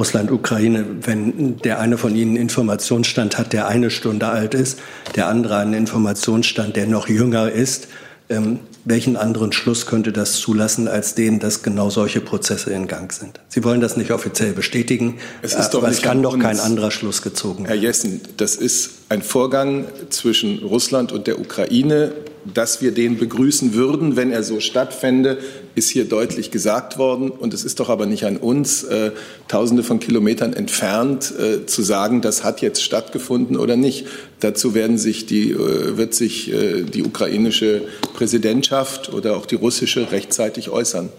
[0.00, 4.78] Russland, Ukraine, wenn der eine von Ihnen einen Informationsstand hat, der eine Stunde alt ist,
[5.14, 7.88] der andere einen Informationsstand, der noch jünger ist,
[8.30, 13.12] ähm, welchen anderen Schluss könnte das zulassen, als den, dass genau solche Prozesse in Gang
[13.12, 13.40] sind?
[13.48, 16.90] Sie wollen das nicht offiziell bestätigen, es ist doch aber es kann doch kein anderer
[16.90, 17.66] Schluss gezogen werden.
[17.66, 22.12] Herr Jessen, das ist ein Vorgang zwischen Russland und der Ukraine,
[22.44, 25.38] dass wir den begrüßen würden, wenn er so stattfände,
[25.74, 27.30] ist hier deutlich gesagt worden.
[27.30, 29.12] Und es ist doch aber nicht an uns, äh,
[29.48, 34.06] Tausende von Kilometern entfernt, äh, zu sagen, das hat jetzt stattgefunden oder nicht.
[34.40, 37.82] Dazu werden sich die, äh, wird sich äh, die ukrainische
[38.14, 41.10] Präsidentschaft oder auch die russische rechtzeitig äußern.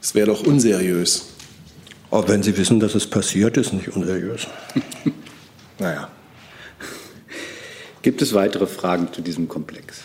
[0.00, 1.26] Es wäre doch unseriös.
[2.10, 4.46] Auch wenn Sie wissen, dass es passiert ist, nicht unseriös.
[5.78, 6.10] naja.
[8.02, 10.02] Gibt es weitere Fragen zu diesem Komplex?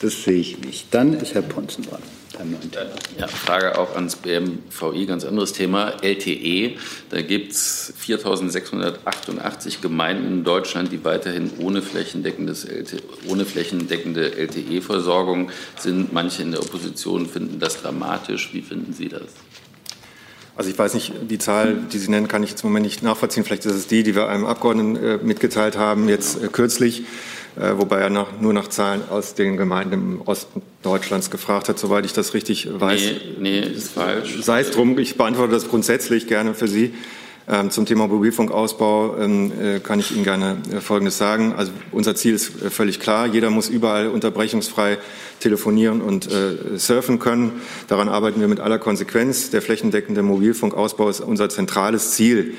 [0.00, 0.86] Das sehe ich nicht.
[0.92, 2.02] Dann ist Herr Ponzen dran.
[3.18, 5.94] Ja, Frage auch ans BMVI, ganz anderes Thema.
[6.02, 6.76] LTE,
[7.08, 15.50] da gibt es 4.688 Gemeinden in Deutschland, die weiterhin ohne, flächendeckendes LTE, ohne flächendeckende LTE-Versorgung
[15.78, 16.12] sind.
[16.12, 18.50] Manche in der Opposition finden das dramatisch.
[18.52, 19.22] Wie finden Sie das?
[20.56, 23.02] Also ich weiß nicht, die Zahl, die Sie nennen, kann ich jetzt im Moment nicht
[23.02, 23.44] nachvollziehen.
[23.44, 27.04] Vielleicht ist es die, die wir einem Abgeordneten äh, mitgeteilt haben, jetzt äh, kürzlich, äh,
[27.56, 32.04] wobei er nach, nur nach Zahlen aus den Gemeinden im Osten Deutschlands gefragt hat, soweit
[32.04, 33.00] ich das richtig weiß.
[33.38, 34.42] Nee, nee ist falsch.
[34.42, 36.94] Sei es drum, ich beantworte das grundsätzlich gerne für Sie.
[37.48, 41.54] Ähm, zum Thema Mobilfunkausbau ähm, äh, kann ich Ihnen gerne äh, Folgendes sagen.
[41.56, 43.28] Also unser Ziel ist äh, völlig klar.
[43.28, 44.98] Jeder muss überall unterbrechungsfrei
[45.38, 46.30] telefonieren und
[46.76, 47.60] surfen können.
[47.88, 49.50] Daran arbeiten wir mit aller Konsequenz.
[49.50, 52.54] Der flächendeckende Mobilfunkausbau ist unser zentrales Ziel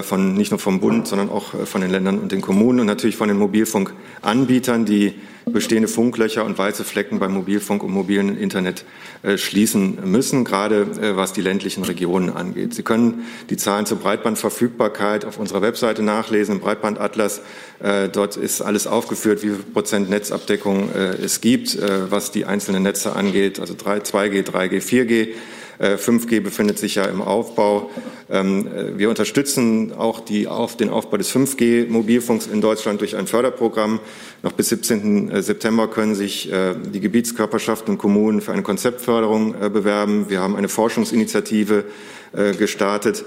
[0.00, 3.16] von, nicht nur vom Bund, sondern auch von den Ländern und den Kommunen und natürlich
[3.16, 5.12] von den Mobilfunkanbietern, die
[5.46, 8.84] bestehende Funklöcher und weiße Flecken beim Mobilfunk und mobilen Internet
[9.22, 12.74] äh, schließen müssen, gerade äh, was die ländlichen Regionen angeht.
[12.74, 17.42] Sie können die Zahlen zur Breitbandverfügbarkeit auf unserer Webseite nachlesen, im Breitbandatlas.
[17.80, 21.78] Äh, dort ist alles aufgeführt, wie viel Prozent Netzabdeckung es gibt,
[22.10, 25.28] was die einzelnen Netze angeht, also 3, 2G, 3G, 4G.
[25.80, 27.90] 5G befindet sich ja im Aufbau.
[28.30, 34.00] Ähm, wir unterstützen auch die, auf den Aufbau des 5G-Mobilfunks in Deutschland durch ein Förderprogramm.
[34.42, 35.30] Noch bis 17.
[35.30, 40.26] Äh, September können sich äh, die Gebietskörperschaften und Kommunen für eine Konzeptförderung äh, bewerben.
[40.28, 41.84] Wir haben eine Forschungsinitiative
[42.58, 43.24] gestartet.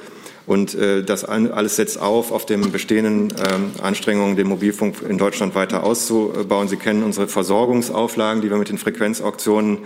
[0.47, 5.83] Und das alles setzt auf, auf den bestehenden ähm, Anstrengungen, den Mobilfunk in Deutschland weiter
[5.83, 6.69] auszubauen.
[6.69, 9.79] Sie kennen unsere Versorgungsauflagen, die wir mit den Frequenzauktionen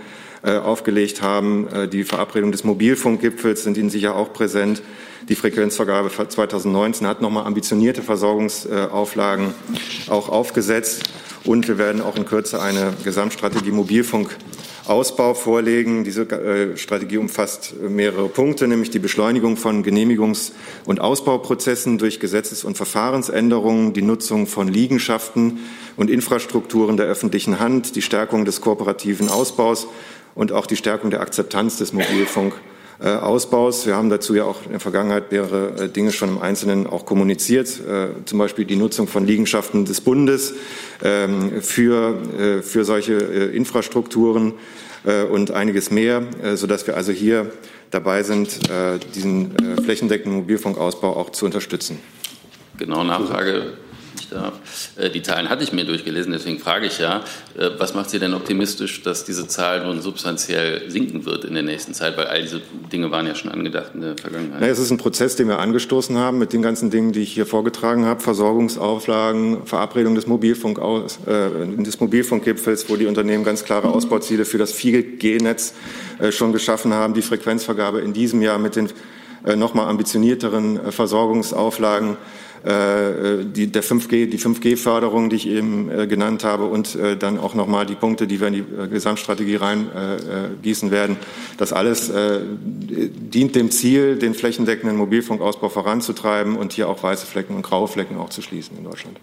[0.44, 1.68] aufgelegt haben.
[1.92, 4.82] Die Verabredung des Mobilfunkgipfels sind Ihnen sicher auch präsent.
[5.28, 9.54] Die Frequenzvergabe 2019 hat nochmal ambitionierte Versorgungsauflagen
[10.08, 11.04] auch aufgesetzt.
[11.44, 13.70] Und wir werden auch in Kürze eine Gesamtstrategie
[14.82, 16.04] Mobilfunkausbau vorlegen.
[16.04, 20.52] Diese äh, Strategie umfasst mehrere Punkte, nämlich die Beschleunigung von Genehmigungs-
[20.84, 25.60] und Ausbauprozessen durch Gesetzes- und Verfahrensänderungen, die Nutzung von Liegenschaften
[25.96, 29.86] und Infrastrukturen der öffentlichen Hand, die Stärkung des kooperativen Ausbaus
[30.34, 32.54] und auch die Stärkung der Akzeptanz des Mobilfunk
[32.98, 33.86] Ausbaus.
[33.86, 37.04] Wir haben dazu ja auch in der Vergangenheit mehrere äh, Dinge schon im Einzelnen auch
[37.04, 40.54] kommuniziert, äh, zum Beispiel die Nutzung von Liegenschaften des Bundes
[41.02, 44.54] ähm, für, für solche Infrastrukturen
[45.30, 46.22] und einiges mehr,
[46.54, 47.50] sodass wir also hier
[47.90, 48.60] dabei sind,
[49.16, 49.52] diesen
[49.82, 51.98] flächendeckenden Mobilfunkausbau auch zu unterstützen.
[52.78, 53.72] Genau, Nachfrage
[54.32, 54.54] darf.
[54.96, 57.22] Äh, die Zahlen hatte ich mir durchgelesen, deswegen frage ich ja,
[57.56, 61.62] äh, was macht Sie denn optimistisch, dass diese Zahl nun substanziell sinken wird in der
[61.62, 62.16] nächsten Zeit?
[62.16, 62.60] Weil all diese
[62.92, 64.60] Dinge waren ja schon angedacht in der Vergangenheit.
[64.60, 67.32] Na, es ist ein Prozess, den wir angestoßen haben mit den ganzen Dingen, die ich
[67.32, 68.20] hier vorgetragen habe.
[68.20, 74.74] Versorgungsauflagen, Verabredung des, Mobilfunk äh, des Mobilfunkgipfels, wo die Unternehmen ganz klare Ausbauziele für das
[74.74, 75.74] 4G-Netz
[76.18, 77.14] äh, schon geschaffen haben.
[77.14, 78.88] Die Frequenzvergabe in diesem Jahr mit den
[79.44, 82.16] äh, noch mal ambitionierteren äh, Versorgungsauflagen
[82.64, 87.86] äh, die, der 5G, die 5G-Förderung, die ich eben genannt habe, und dann auch nochmal
[87.86, 91.16] die Punkte, die wir in die Gesamtstrategie reingießen werden.
[91.56, 92.12] Das alles
[92.88, 98.16] dient dem Ziel, den flächendeckenden Mobilfunkausbau voranzutreiben und hier auch weiße Flecken und graue Flecken
[98.16, 99.18] auch zu schließen in Deutschland.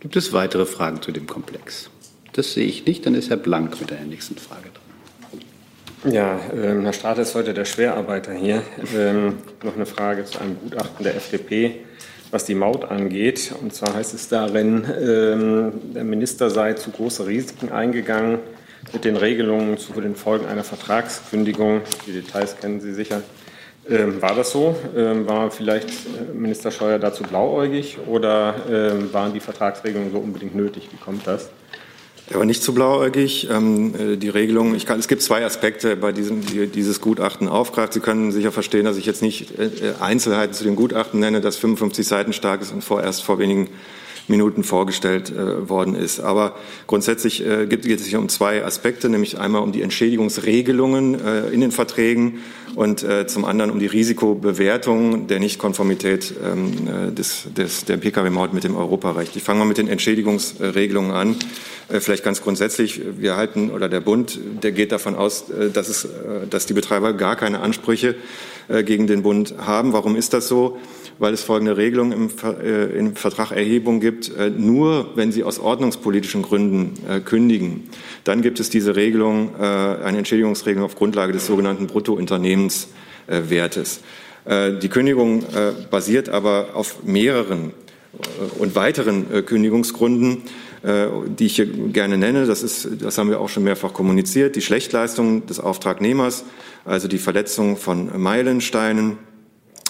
[0.00, 1.90] Gibt es weitere Fragen zu dem Komplex?
[2.32, 3.06] Das sehe ich nicht.
[3.06, 4.77] Dann ist Herr Blank mit der nächsten Frage dran.
[6.04, 8.62] Ja, ähm, Herr Strater ist heute der Schwerarbeiter hier.
[8.96, 11.80] Ähm, noch eine Frage zu einem Gutachten der FDP
[12.30, 13.52] was die Maut angeht.
[13.60, 18.38] Und zwar heißt es darin, ähm, der Minister sei zu große Risiken eingegangen
[18.92, 21.82] mit den Regelungen zu den Folgen einer Vertragskündigung.
[22.06, 23.22] Die Details kennen Sie sicher.
[23.88, 24.76] Ähm, war das so?
[24.96, 30.54] Ähm, war vielleicht äh, Minister Scheuer dazu blauäugig oder ähm, waren die Vertragsregelungen so unbedingt
[30.54, 30.88] nötig?
[30.92, 31.50] Wie kommt das?
[32.30, 33.48] Er war nicht zu blauäugig.
[33.50, 37.48] Ähm, äh, die Regelung, ich kann, es gibt zwei Aspekte, bei diesem die dieses Gutachten
[37.48, 37.94] aufgreift.
[37.94, 41.56] Sie können sicher verstehen, dass ich jetzt nicht äh, Einzelheiten zu dem Gutachten nenne, das
[41.56, 43.68] 55 Seiten stark ist und vorerst vor wenigen
[44.28, 46.20] Minuten vorgestellt äh, worden ist.
[46.20, 51.14] Aber grundsätzlich äh, geht, geht, es sich um zwei Aspekte, nämlich einmal um die Entschädigungsregelungen
[51.24, 52.40] äh, in den Verträgen
[52.78, 58.54] und äh, zum anderen um die Risikobewertung der Nichtkonformität ähm, äh, des, des, der Pkw-Maut
[58.54, 59.34] mit dem Europarecht.
[59.34, 61.34] Ich fange mal mit den Entschädigungsregelungen an.
[61.88, 66.06] Äh, vielleicht ganz grundsätzlich, wir halten, oder der Bund, der geht davon aus, dass, es,
[66.50, 68.14] dass die Betreiber gar keine Ansprüche
[68.84, 69.92] gegen den Bund haben.
[69.94, 70.78] Warum ist das so?
[71.18, 72.30] weil es folgende Regelung im,
[72.62, 74.34] äh, im Vertrag Erhebung gibt.
[74.36, 77.88] Äh, nur wenn Sie aus ordnungspolitischen Gründen äh, kündigen,
[78.24, 82.67] dann gibt es diese Regelung, äh, eine Entschädigungsregelung auf Grundlage des sogenannten Bruttounternehmenswertes.
[84.44, 87.72] Äh, die Kündigung äh, basiert aber auf mehreren
[88.58, 90.42] und weiteren Kündigungsgründen.
[90.82, 92.46] äh, die ich hier gerne nenne.
[92.46, 94.56] Das, ist, das haben wir auch schon mehrfach kommuniziert.
[94.56, 96.44] Die Schlechtleistung des Auftragnehmers,
[96.84, 99.18] also die Verletzung von Meilensteinen,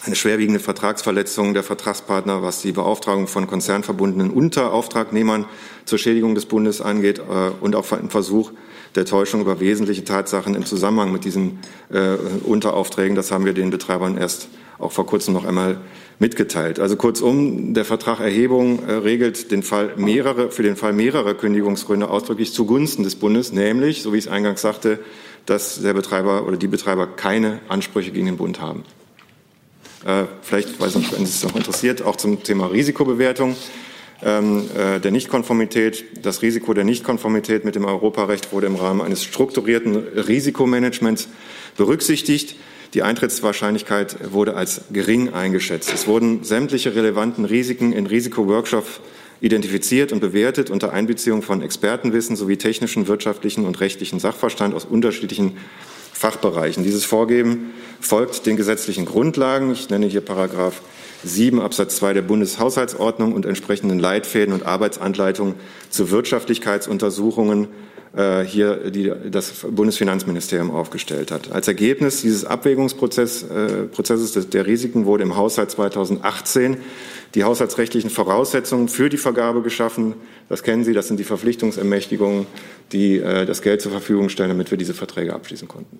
[0.04, 5.44] eine schwerwiegende Vertragsverletzung der Vertragspartner, was die Beauftragung von konzernverbundenen Unterauftragnehmern
[5.84, 8.52] zur Schädigung des Bundes angeht äh, und auch ein Versuch
[8.98, 13.14] der Täuschung über wesentliche Tatsachen im Zusammenhang mit diesen äh, Unteraufträgen.
[13.14, 15.78] Das haben wir den Betreibern erst auch vor kurzem noch einmal
[16.18, 16.80] mitgeteilt.
[16.80, 22.10] Also kurzum, der Vertrag Erhebung äh, regelt den Fall mehrere, für den Fall mehrerer Kündigungsgründe
[22.10, 24.98] ausdrücklich zugunsten des Bundes, nämlich, so wie ich es eingangs sagte,
[25.46, 28.82] dass der Betreiber oder die Betreiber keine Ansprüche gegen den Bund haben.
[30.04, 33.54] Äh, vielleicht, weiß nicht, wenn es noch interessiert, auch zum Thema Risikobewertung
[34.20, 36.04] der Nichtkonformität.
[36.22, 41.28] Das Risiko der Nichtkonformität mit dem Europarecht wurde im Rahmen eines strukturierten Risikomanagements
[41.76, 42.56] berücksichtigt.
[42.94, 45.92] Die Eintrittswahrscheinlichkeit wurde als gering eingeschätzt.
[45.92, 49.00] Es wurden sämtliche relevanten Risiken in Risikoworkshops
[49.40, 55.58] identifiziert und bewertet unter Einbeziehung von Expertenwissen sowie technischen, wirtschaftlichen und rechtlichen Sachverstand aus unterschiedlichen
[56.12, 56.82] Fachbereichen.
[56.82, 59.70] Dieses Vorgeben folgt den gesetzlichen Grundlagen.
[59.70, 60.82] Ich nenne hier Paragraph
[61.24, 65.54] 7 Absatz 2 der Bundeshaushaltsordnung und entsprechenden Leitfäden und Arbeitsanleitungen
[65.90, 67.68] zu Wirtschaftlichkeitsuntersuchungen
[68.16, 71.52] äh, hier die das Bundesfinanzministerium aufgestellt hat.
[71.52, 76.78] Als Ergebnis dieses Abwägungsprozesses äh, Prozesses der Risiken wurde im Haushalt 2018
[77.34, 80.14] die haushaltsrechtlichen Voraussetzungen für die Vergabe geschaffen.
[80.48, 82.46] Das kennen Sie, das sind die Verpflichtungsermächtigungen,
[82.92, 85.98] die äh, das Geld zur Verfügung stellen, damit wir diese Verträge abschließen konnten.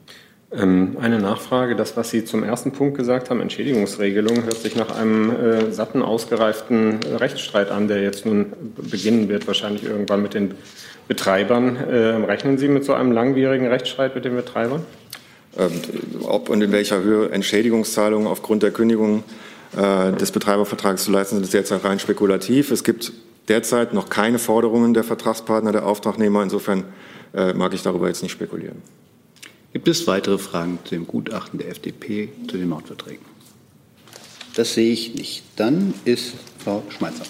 [0.50, 4.96] Ähm, eine Nachfrage, das, was Sie zum ersten Punkt gesagt haben, Entschädigungsregelung, hört sich nach
[4.96, 10.54] einem äh, satten, ausgereiften Rechtsstreit an, der jetzt nun beginnen wird, wahrscheinlich irgendwann mit den
[11.06, 11.76] Betreibern.
[11.76, 14.86] Äh, rechnen Sie mit so einem langwierigen Rechtsstreit mit den Betreibern?
[15.58, 15.70] Ähm,
[16.22, 19.24] ob und in welcher Höhe Entschädigungszahlungen aufgrund der Kündigung
[19.76, 22.70] äh, des Betreibervertrags zu leisten sind, ist derzeit rein spekulativ.
[22.70, 23.12] Es gibt
[23.48, 26.42] derzeit noch keine Forderungen der Vertragspartner, der Auftragnehmer.
[26.42, 26.84] Insofern
[27.34, 28.80] äh, mag ich darüber jetzt nicht spekulieren.
[29.72, 33.24] Gibt es weitere Fragen zu dem Gutachten der FDP zu den Mautverträgen?
[34.54, 35.42] Das sehe ich nicht.
[35.56, 37.24] Dann ist Frau Schmeizer.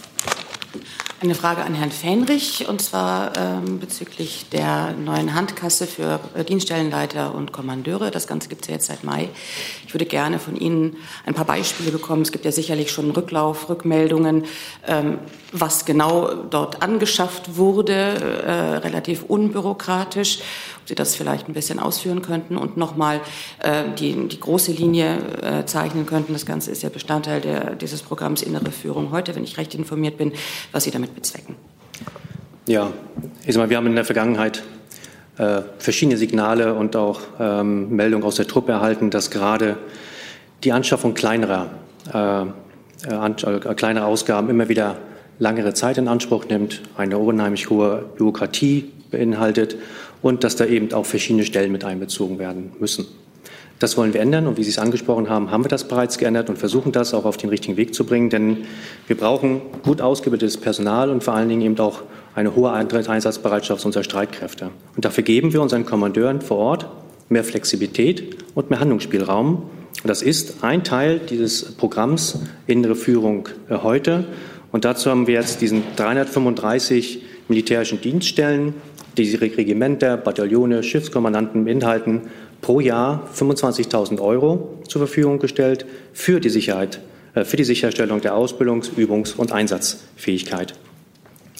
[1.20, 7.34] Eine Frage an Herrn Fähnrich, und zwar ähm, bezüglich der neuen Handkasse für äh, Dienststellenleiter
[7.34, 8.12] und Kommandeure.
[8.12, 9.28] Das Ganze gibt es ja jetzt seit Mai.
[9.84, 10.96] Ich würde gerne von Ihnen
[11.26, 12.22] ein paar Beispiele bekommen.
[12.22, 14.44] Es gibt ja sicherlich schon Rücklauf, Rückmeldungen,
[14.86, 15.18] ähm,
[15.50, 20.38] was genau dort angeschafft wurde, äh, relativ unbürokratisch.
[20.88, 23.20] Sie das vielleicht ein bisschen ausführen könnten und nochmal
[23.62, 26.32] äh, die, die große Linie äh, zeichnen könnten.
[26.32, 30.16] Das Ganze ist ja Bestandteil der, dieses Programms Innere Führung heute, wenn ich recht informiert
[30.18, 30.32] bin,
[30.72, 31.54] was Sie damit bezwecken.
[32.66, 32.90] Ja,
[33.46, 34.62] ich sag mal, wir haben in der Vergangenheit
[35.38, 39.76] äh, verschiedene Signale und auch ähm, Meldungen aus der Truppe erhalten, dass gerade
[40.64, 41.70] die Anschaffung kleinerer,
[42.12, 44.96] äh, äh äh, kleinerer Ausgaben immer wieder
[45.38, 49.76] langere Zeit in Anspruch nimmt, eine unheimlich hohe Bürokratie beinhaltet
[50.22, 53.06] und dass da eben auch verschiedene Stellen mit einbezogen werden müssen.
[53.78, 56.50] Das wollen wir ändern und wie Sie es angesprochen haben, haben wir das bereits geändert
[56.50, 58.58] und versuchen das auch auf den richtigen Weg zu bringen, denn
[59.06, 62.02] wir brauchen gut ausgebildetes Personal und vor allen Dingen eben auch
[62.34, 64.70] eine hohe Einsatzbereitschaft unserer Streitkräfte.
[64.96, 66.86] Und dafür geben wir unseren Kommandeuren vor Ort
[67.28, 69.70] mehr Flexibilität und mehr Handlungsspielraum.
[70.02, 74.26] Und das ist ein Teil dieses Programms Innere Führung äh, heute.
[74.72, 78.74] Und dazu haben wir jetzt diesen 335 militärischen Dienststellen
[79.18, 82.22] die Regimenter, Bataillone, Schiffskommandanten beinhalten
[82.60, 87.00] pro Jahr 25.000 Euro zur Verfügung gestellt für die Sicherheit,
[87.34, 90.74] äh, für die Sicherstellung der Ausbildungs-, Übungs- und Einsatzfähigkeit.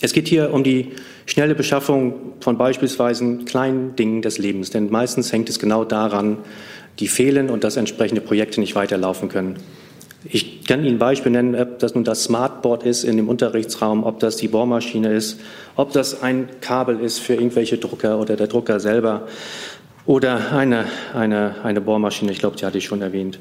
[0.00, 0.92] Es geht hier um die
[1.26, 6.38] schnelle Beschaffung von beispielsweise kleinen Dingen des Lebens, denn meistens hängt es genau daran,
[7.00, 9.56] die fehlen und dass entsprechende Projekte nicht weiterlaufen können.
[10.24, 14.02] Ich kann Ihnen ein Beispiel nennen, ob das nun das Smartboard ist in dem Unterrichtsraum,
[14.02, 15.40] ob das die Bohrmaschine ist,
[15.76, 19.28] ob das ein Kabel ist für irgendwelche Drucker oder der Drucker selber
[20.06, 23.38] oder eine, eine, eine Bohrmaschine, ich glaube, die hatte ich schon erwähnt.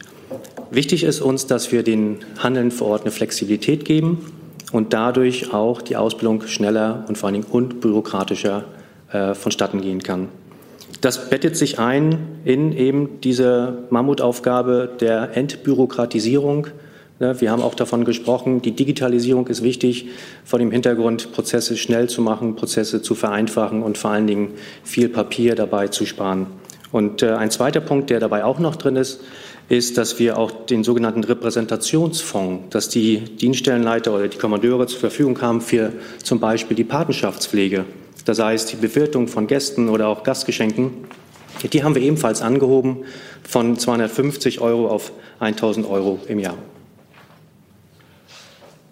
[0.70, 4.32] Wichtig ist uns, dass wir den Handeln vor Ort eine Flexibilität geben
[4.72, 8.66] und dadurch auch die Ausbildung schneller und vor allen Dingen unbürokratischer
[9.12, 10.28] äh, vonstatten gehen kann.
[11.02, 16.68] Das bettet sich ein in eben diese Mammutaufgabe der Entbürokratisierung.
[17.20, 20.08] Ne, wir haben auch davon gesprochen, die Digitalisierung ist wichtig,
[20.44, 25.10] vor dem Hintergrund Prozesse schnell zu machen, Prozesse zu vereinfachen und vor allen Dingen viel
[25.10, 26.48] Papier dabei zu sparen.
[26.92, 29.22] Und äh, ein zweiter Punkt, der dabei auch noch drin ist,
[29.70, 35.42] ist, dass wir auch den sogenannten Repräsentationsfonds, dass die Dienststellenleiter oder die Kommandeure zur Verfügung
[35.42, 35.92] haben für
[36.24, 37.86] zum Beispiel die Patenschaftspflege
[38.28, 41.08] das heißt die Bewirtung von Gästen oder auch Gastgeschenken,
[41.72, 43.06] die haben wir ebenfalls angehoben
[43.44, 46.58] von 250 Euro auf 1000 Euro im Jahr.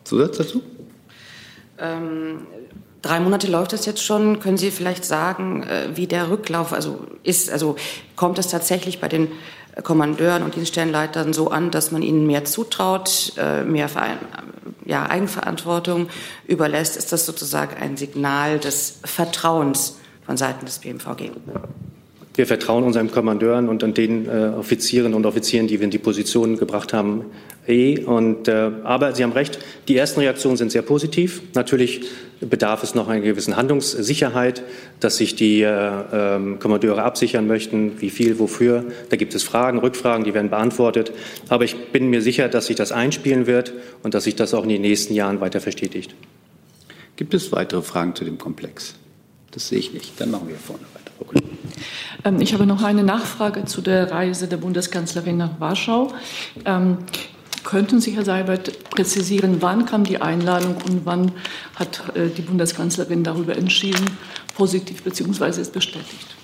[0.03, 0.61] Zusatz dazu?
[1.77, 2.47] Ähm,
[3.05, 4.39] Drei Monate läuft das jetzt schon.
[4.39, 7.51] Können Sie vielleicht sagen, äh, wie der Rücklauf also ist?
[7.51, 7.75] Also
[8.15, 9.27] kommt es tatsächlich bei den
[9.83, 13.89] Kommandeuren und Dienststellenleitern so an, dass man ihnen mehr zutraut, äh, mehr
[14.85, 16.09] ja, Eigenverantwortung
[16.47, 16.97] überlässt?
[16.97, 21.31] Ist das sozusagen ein Signal des Vertrauens von Seiten des BMVG?
[22.35, 26.57] Wir vertrauen unseren Kommandeuren und den äh, Offizieren und Offizieren, die wir in die Position
[26.57, 27.25] gebracht haben,
[27.67, 27.99] eh.
[27.99, 31.41] Und, äh, aber Sie haben recht, die ersten Reaktionen sind sehr positiv.
[31.53, 32.01] Natürlich
[32.41, 34.63] bedarf es noch einer gewissen Handlungssicherheit,
[34.99, 38.83] dass sich die äh, äh, Kommandeure absichern möchten, wie viel, wofür.
[39.09, 41.13] Da gibt es Fragen, Rückfragen, die werden beantwortet.
[41.47, 43.73] Aber ich bin mir sicher, dass sich das einspielen wird
[44.03, 46.15] und dass sich das auch in den nächsten Jahren weiter verstetigt.
[47.15, 48.95] Gibt es weitere Fragen zu dem Komplex?
[49.51, 50.19] Das sehe ich nicht.
[50.19, 51.05] Dann machen wir vorne weiter.
[51.33, 51.64] Ähm,
[52.39, 56.11] ich habe noch eine Nachfrage zu der Reise der Bundeskanzlerin nach Warschau.
[56.65, 56.97] Ähm,
[57.63, 61.31] könnten Sie, Herr Seibert, präzisieren, wann kam die Einladung und wann
[61.75, 64.05] hat äh, die Bundeskanzlerin darüber entschieden,
[64.55, 65.61] positiv bzw.
[65.61, 66.35] ist bestätigt?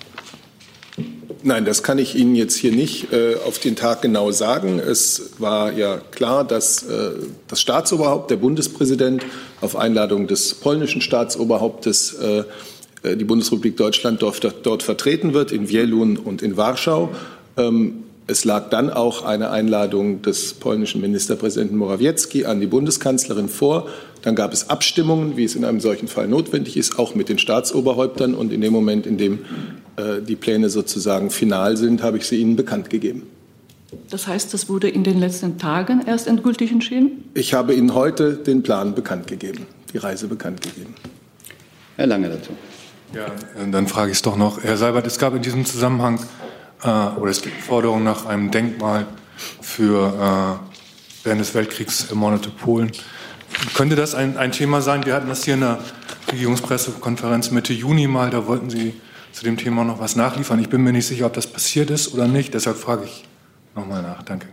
[1.44, 4.78] Nein, das kann ich Ihnen jetzt hier nicht äh, auf den Tag genau sagen.
[4.78, 7.10] Es war ja klar, dass äh,
[7.48, 9.24] das Staatsoberhaupt, der Bundespräsident,
[9.60, 12.44] auf Einladung des polnischen Staatsoberhauptes äh,
[13.04, 17.10] die Bundesrepublik Deutschland dort, dort, vertreten wird, in Wielun und in Warschau.
[17.56, 23.88] Ähm, es lag dann auch eine Einladung des polnischen Ministerpräsidenten Morawiecki an die Bundeskanzlerin vor.
[24.22, 27.38] Dann gab es Abstimmungen, wie es in einem solchen Fall notwendig ist, auch mit den
[27.38, 28.34] Staatsoberhäuptern.
[28.34, 29.40] Und in dem Moment, in dem
[29.96, 33.24] äh, die Pläne sozusagen final sind, habe ich sie Ihnen bekannt gegeben.
[34.08, 37.24] Das heißt, das wurde in den letzten Tagen erst endgültig entschieden?
[37.34, 40.94] Ich habe Ihnen heute den Plan bekannt gegeben, die Reise bekannt gegeben.
[41.96, 42.52] Herr Lange dazu.
[43.14, 43.26] Ja,
[43.70, 44.62] dann frage ich es doch noch.
[44.62, 46.18] Herr Seibert, es gab in diesem Zusammenhang,
[46.82, 49.06] äh, oder es gibt Forderungen nach einem Denkmal
[49.60, 52.90] für äh, während des Weltkriegs ermordete Polen.
[53.74, 55.04] Könnte das ein, ein Thema sein?
[55.04, 55.78] Wir hatten das hier in der
[56.30, 58.94] Regierungspressekonferenz Mitte Juni mal, da wollten Sie
[59.32, 60.58] zu dem Thema noch was nachliefern.
[60.60, 63.24] Ich bin mir nicht sicher, ob das passiert ist oder nicht, deshalb frage ich
[63.74, 64.22] nochmal nach.
[64.22, 64.46] Danke.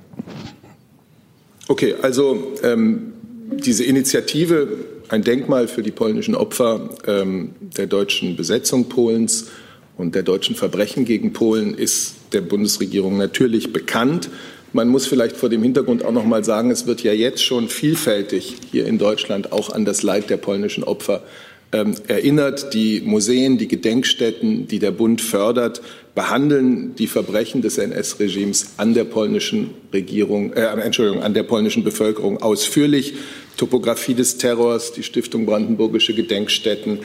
[1.69, 3.13] Okay, also ähm,
[3.51, 4.67] diese Initiative
[5.09, 9.49] ein Denkmal für die polnischen Opfer ähm, der deutschen Besetzung Polens
[9.97, 14.29] und der deutschen Verbrechen gegen Polen ist der Bundesregierung natürlich bekannt.
[14.71, 17.69] Man muss vielleicht vor dem Hintergrund auch noch mal sagen, es wird ja jetzt schon
[17.69, 21.23] vielfältig hier in Deutschland auch an das Leid der polnischen Opfer
[21.71, 22.73] ähm, erinnert.
[22.73, 25.81] Die Museen, die Gedenkstätten, die der Bund fördert,
[26.15, 32.41] behandeln die Verbrechen des NS-Regimes an der polnischen Regierung, äh, Entschuldigung, an der polnischen Bevölkerung
[32.41, 33.13] ausführlich.
[33.57, 36.99] Topographie des Terrors, die Stiftung Brandenburgische Gedenkstätten,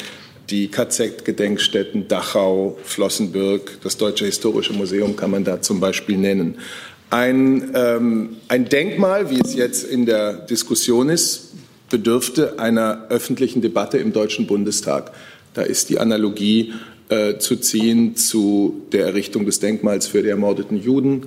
[0.50, 6.58] die KZ-Gedenkstätten Dachau, Flossenbürg, das Deutsche Historische Museum kann man da zum Beispiel nennen.
[7.10, 11.52] Ein, ähm, ein Denkmal, wie es jetzt in der Diskussion ist,
[11.90, 15.12] bedürfte einer öffentlichen Debatte im Deutschen Bundestag.
[15.54, 16.72] Da ist die Analogie
[17.08, 21.24] äh, zu ziehen zu der Errichtung des Denkmals für die ermordeten Juden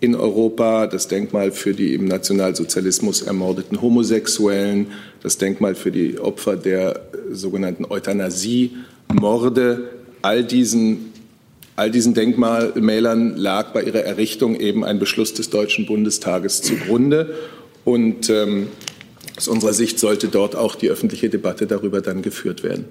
[0.00, 4.86] in Europa, das Denkmal für die im Nationalsozialismus ermordeten Homosexuellen,
[5.22, 9.90] das Denkmal für die Opfer der äh, sogenannten Euthanasie-Morde.
[10.22, 11.12] All diesen,
[11.76, 17.34] all diesen Denkmälern lag bei ihrer Errichtung eben ein Beschluss des Deutschen Bundestages zugrunde.
[17.84, 18.68] Und ähm,
[19.36, 22.86] aus unserer Sicht sollte dort auch die öffentliche Debatte darüber dann geführt werden.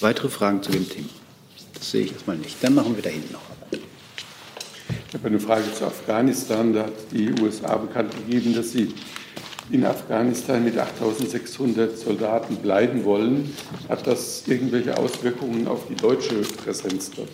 [0.00, 1.08] Weitere Fragen zu dem Thema?
[1.74, 2.62] Das sehe ich erstmal nicht.
[2.62, 3.42] Dann machen wir da hinten noch.
[3.70, 6.72] Ich habe eine Frage zu Afghanistan.
[6.72, 8.94] Da hat die USA bekannt gegeben, dass sie
[9.70, 13.54] in Afghanistan mit 8600 Soldaten bleiben wollen.
[13.88, 17.30] Hat das irgendwelche Auswirkungen auf die deutsche Präsenz dort?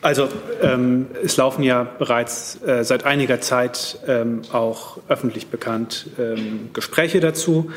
[0.00, 0.28] Also
[0.62, 7.20] ähm, es laufen ja bereits äh, seit einiger Zeit ähm, auch öffentlich bekannt ähm, Gespräche
[7.20, 7.70] dazu.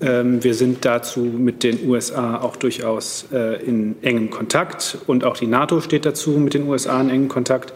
[0.00, 5.36] Ähm, wir sind dazu mit den USA auch durchaus äh, in engem Kontakt und auch
[5.36, 7.72] die NATO steht dazu mit den USA in engem Kontakt.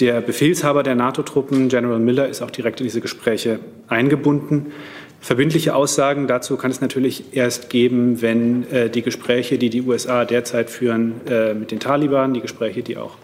[0.00, 4.72] Der Befehlshaber der NATO-Truppen, General Miller, ist auch direkt in diese Gespräche eingebunden.
[5.20, 10.24] Verbindliche Aussagen dazu kann es natürlich erst geben, wenn äh, die Gespräche, die die USA
[10.24, 13.16] derzeit führen äh, mit den Taliban, die Gespräche, die auch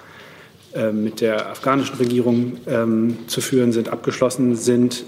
[0.91, 5.05] mit der afghanischen Regierung ähm, zu führen sind, abgeschlossen sind.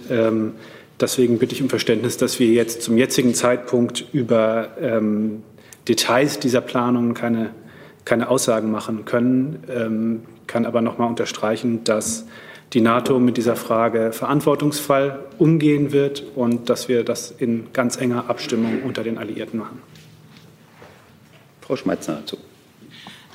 [1.00, 5.42] Deswegen bitte ich um Verständnis, dass wir jetzt zum jetzigen Zeitpunkt über ähm,
[5.88, 7.50] Details dieser Planung keine,
[8.04, 9.64] keine Aussagen machen können.
[9.68, 12.26] Ähm, kann aber noch mal unterstreichen, dass
[12.72, 18.28] die NATO mit dieser Frage verantwortungsvoll umgehen wird und dass wir das in ganz enger
[18.28, 19.80] Abstimmung unter den Alliierten machen.
[21.60, 22.36] Frau Schmeitzner dazu.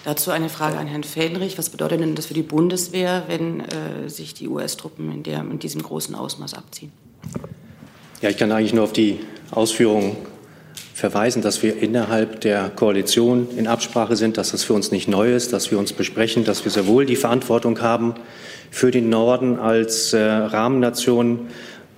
[0.06, 1.58] Dazu eine Frage an Herrn Fähnrich.
[1.58, 5.84] Was bedeutet denn das für die Bundeswehr, wenn äh, sich die US-Truppen in, in diesem
[5.84, 6.92] großen Ausmaß abziehen?
[8.22, 9.20] Ja, ich kann eigentlich nur auf die
[9.52, 10.18] Ausführungen
[10.94, 15.34] verweisen, dass wir innerhalb der Koalition in Absprache sind, dass das für uns nicht neu
[15.34, 18.16] ist, dass wir uns besprechen, dass wir sehr wohl die Verantwortung haben
[18.70, 21.48] für den Norden als äh, Rahmennation,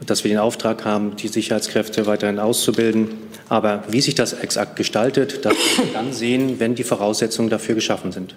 [0.06, 3.10] dass wir den Auftrag haben, die Sicherheitskräfte weiterhin auszubilden.
[3.50, 7.76] Aber wie sich das exakt gestaltet, das werden wir dann sehen, wenn die Voraussetzungen dafür
[7.76, 8.36] geschaffen sind.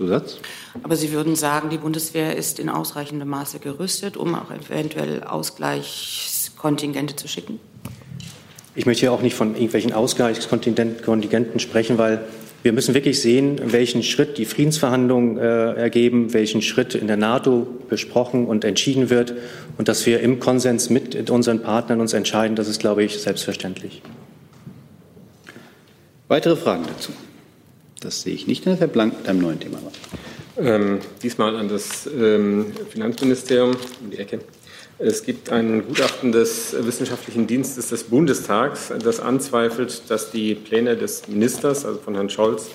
[0.00, 0.38] Zusatz?
[0.82, 7.16] Aber Sie würden sagen, die Bundeswehr ist in ausreichendem Maße gerüstet, um auch eventuell Ausgleichskontingente
[7.16, 7.60] zu schicken?
[8.74, 12.24] Ich möchte hier auch nicht von irgendwelchen Ausgleichskontingenten sprechen, weil
[12.62, 17.66] wir müssen wirklich sehen, welchen Schritt die Friedensverhandlungen äh, ergeben, welchen Schritt in der NATO
[17.88, 19.34] besprochen und entschieden wird
[19.76, 24.02] und dass wir im Konsens mit unseren Partnern uns entscheiden, das ist, glaube ich, selbstverständlich.
[26.28, 27.12] Weitere Fragen dazu?
[28.00, 28.66] Das sehe ich nicht.
[28.66, 29.78] Dann Herr Blank mit einem neuen Thema.
[30.56, 34.40] Ähm, diesmal an das ähm, Finanzministerium um die Ecke.
[34.98, 41.26] Es gibt ein Gutachten des Wissenschaftlichen Dienstes des Bundestags, das anzweifelt, dass die Pläne des
[41.28, 42.68] Ministers, also von Herrn Scholz,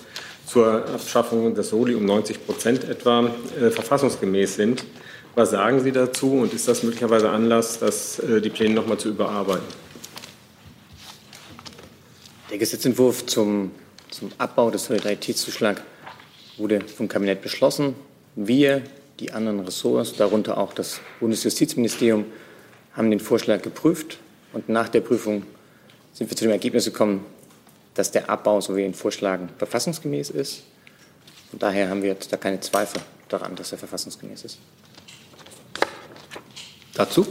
[0.45, 4.85] zur Abschaffung des Soli um 90 Prozent etwa äh, verfassungsgemäß sind.
[5.35, 8.97] Was sagen Sie dazu und ist das möglicherweise Anlass, dass, äh, die Pläne noch mal
[8.97, 9.65] zu überarbeiten?
[12.49, 13.71] Der Gesetzentwurf zum,
[14.09, 15.81] zum Abbau des Solidaritätszuschlags
[16.57, 17.95] wurde vom Kabinett beschlossen.
[18.35, 18.81] Wir,
[19.19, 22.25] die anderen Ressorts, darunter auch das Bundesjustizministerium,
[22.93, 24.19] haben den Vorschlag geprüft
[24.53, 25.43] und nach der Prüfung
[26.13, 27.25] sind wir zu dem Ergebnis gekommen,
[27.93, 30.63] dass der Abbau, so wie ihn vorschlagen, verfassungsgemäß ist.
[31.49, 34.59] Von daher haben wir jetzt da keine Zweifel daran, dass er verfassungsgemäß ist.
[36.93, 37.25] Dazu?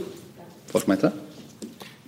[0.67, 1.13] Frau Schmeitzer?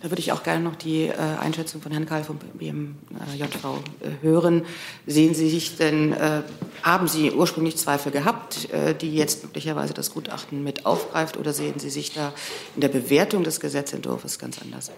[0.07, 3.65] Da würde ich auch gerne noch die äh, Einschätzung von Herrn Karl vom BMJV
[3.99, 4.63] äh, hören.
[5.05, 6.43] Sehen Sie sich denn, äh,
[6.81, 11.73] haben Sie ursprünglich Zweifel gehabt, äh, die jetzt möglicherweise das Gutachten mit aufgreift, oder sehen
[11.79, 12.33] Sie sich da
[12.75, 14.91] in der Bewertung des Gesetzentwurfs ganz anders?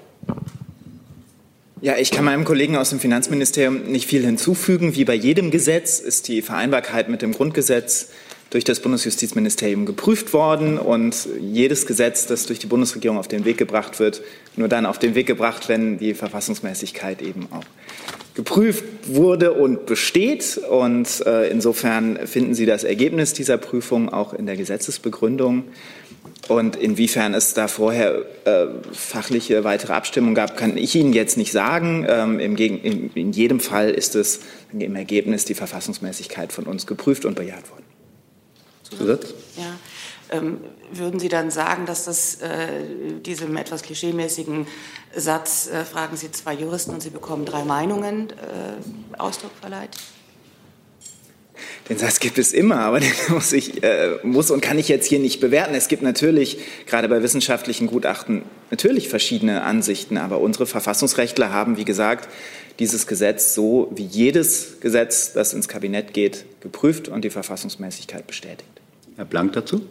[1.82, 4.94] Ja, ich kann meinem Kollegen aus dem Finanzministerium nicht viel hinzufügen.
[4.94, 8.10] Wie bei jedem Gesetz ist die Vereinbarkeit mit dem Grundgesetz
[8.50, 13.58] durch das Bundesjustizministerium geprüft worden und jedes Gesetz, das durch die Bundesregierung auf den Weg
[13.58, 14.22] gebracht wird,
[14.56, 17.64] nur dann auf den Weg gebracht, wenn die Verfassungsmäßigkeit eben auch
[18.34, 20.58] geprüft wurde und besteht.
[20.70, 25.66] Und äh, insofern finden Sie das Ergebnis dieser Prüfung auch in der Gesetzesbegründung.
[26.48, 31.52] Und inwiefern es da vorher äh, fachliche weitere Abstimmung gab, kann ich Ihnen jetzt nicht
[31.52, 32.08] sagen.
[32.10, 34.40] Ähm, im in, in jedem Fall ist es
[34.74, 37.89] im Ergebnis die Verfassungsmäßigkeit von uns geprüft und bejaht worden.
[38.98, 39.34] Zusatz?
[39.58, 39.76] Ja.
[40.32, 40.60] Ähm,
[40.92, 44.68] würden Sie dann sagen, dass das äh, diesem etwas klischeemäßigen
[45.16, 49.98] Satz, äh, fragen Sie zwei Juristen und Sie bekommen drei Meinungen, äh, Ausdruck verleiht?
[51.90, 55.08] Den Satz gibt es immer, aber den muss ich äh, muss und kann ich jetzt
[55.08, 55.74] hier nicht bewerten.
[55.74, 61.86] Es gibt natürlich gerade bei wissenschaftlichen Gutachten natürlich verschiedene Ansichten, aber unsere Verfassungsrechtler haben, wie
[61.86, 62.30] gesagt,
[62.78, 68.79] dieses Gesetz so wie jedes Gesetz, das ins Kabinett geht, geprüft und die Verfassungsmäßigkeit bestätigt.
[69.20, 69.82] Herr Blank dazu?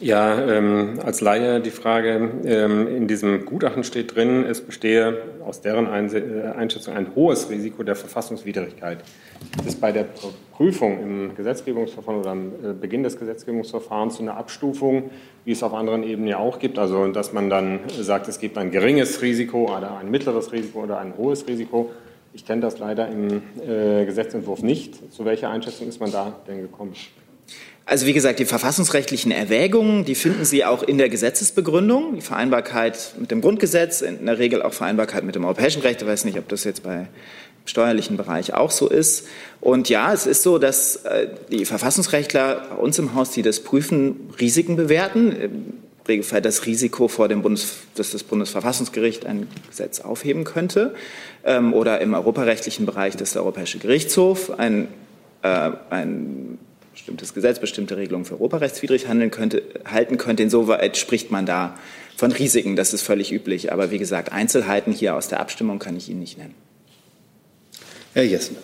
[0.00, 5.16] Ja, ähm, als Laie die Frage, ähm, in diesem Gutachten steht drin, es bestehe
[5.46, 9.04] aus deren äh, Einschätzung ein hohes Risiko der Verfassungswidrigkeit.
[9.52, 10.06] Gibt es bei der
[10.50, 15.10] Prüfung im Gesetzgebungsverfahren oder am äh, Beginn des Gesetzgebungsverfahrens so eine Abstufung,
[15.44, 18.58] wie es auf anderen Ebenen ja auch gibt, also dass man dann sagt, es gibt
[18.58, 21.92] ein geringes Risiko oder ein mittleres Risiko oder ein hohes Risiko.
[22.32, 25.12] Ich kenne das leider im äh, Gesetzentwurf nicht.
[25.12, 26.94] Zu welcher Einschätzung ist man da denn gekommen?
[27.86, 32.14] Also wie gesagt, die verfassungsrechtlichen Erwägungen, die finden Sie auch in der Gesetzesbegründung.
[32.14, 36.00] Die Vereinbarkeit mit dem Grundgesetz, in der Regel auch Vereinbarkeit mit dem europäischen Recht.
[36.00, 37.08] Ich weiß nicht, ob das jetzt bei
[37.66, 39.26] steuerlichen Bereich auch so ist.
[39.60, 43.60] Und ja, es ist so, dass äh, die Verfassungsrechtler bei uns im Haus, die das
[43.60, 45.32] prüfen, Risiken bewerten.
[45.32, 45.72] Im
[46.06, 50.94] Regelfall das Risiko vor dem Bundes, dass das Bundesverfassungsgericht ein Gesetz aufheben könnte.
[51.44, 54.88] Ähm, oder im europarechtlichen Bereich, dass der Europäische Gerichtshof ein,
[55.42, 56.58] äh, ein
[56.94, 60.44] bestimmtes Gesetz, bestimmte Regelungen für europarechtswidrig handeln könnte, halten könnte.
[60.44, 61.76] Insoweit spricht man da
[62.16, 63.72] von Risiken, das ist völlig üblich.
[63.72, 66.54] Aber wie gesagt, Einzelheiten hier aus der Abstimmung kann ich Ihnen nicht nennen.
[68.14, 68.56] Herr Jessen.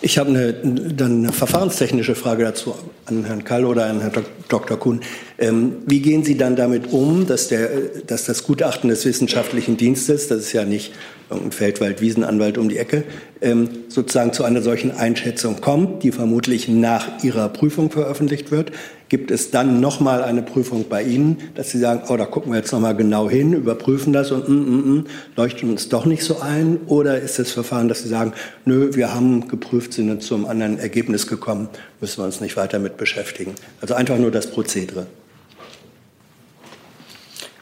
[0.00, 2.74] Ich habe eine, dann eine verfahrenstechnische Frage dazu
[3.06, 4.78] an Herrn Kall oder an Herrn Dr.
[4.78, 5.00] Kuhn.
[5.38, 7.68] Ähm, wie gehen Sie dann damit um, dass, der,
[8.06, 10.92] dass das Gutachten des wissenschaftlichen Dienstes, das ist ja nicht
[11.30, 13.04] irgendein Feldwald-Wiesenanwalt um die Ecke,
[13.40, 18.72] ähm, sozusagen zu einer solchen Einschätzung kommt, die vermutlich nach Ihrer Prüfung veröffentlicht wird.
[19.08, 22.52] Gibt es dann noch mal eine Prüfung bei Ihnen, dass Sie sagen, oh, da gucken
[22.52, 25.06] wir jetzt noch mal genau hin, überprüfen das und mm, mm, mm,
[25.36, 26.78] leuchten uns doch nicht so ein?
[26.86, 28.32] Oder ist das Verfahren, dass Sie sagen,
[28.64, 31.68] nö, wir haben geprüft, sind zu einem anderen Ergebnis gekommen,
[32.00, 33.54] müssen wir uns nicht weiter mit beschäftigen?
[33.80, 35.06] Also einfach nur das Prozedere.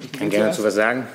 [0.01, 1.07] Ich kann gerne dazu was sagen.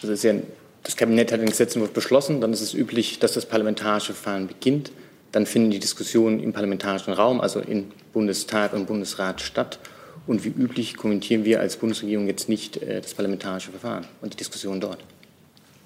[0.00, 0.34] Das ist ja
[0.82, 4.92] das Kabinett hat den Gesetzentwurf beschlossen, dann ist es üblich, dass das parlamentarische Verfahren beginnt.
[5.32, 9.78] Dann finden die Diskussionen im parlamentarischen Raum, also in Bundestag und Bundesrat statt.
[10.26, 14.36] Und wie üblich kommentieren wir als Bundesregierung jetzt nicht äh, das parlamentarische Verfahren und die
[14.36, 14.98] Diskussion dort.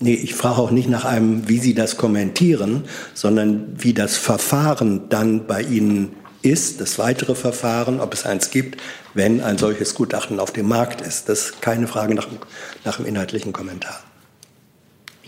[0.00, 2.84] Nee, ich frage auch nicht nach einem, wie Sie das kommentieren,
[3.14, 8.80] sondern wie das Verfahren dann bei Ihnen ist, das weitere Verfahren, ob es eins gibt,
[9.14, 11.28] wenn ein solches Gutachten auf dem Markt ist.
[11.28, 12.28] Das ist keine Frage nach,
[12.84, 14.02] nach einem inhaltlichen Kommentar.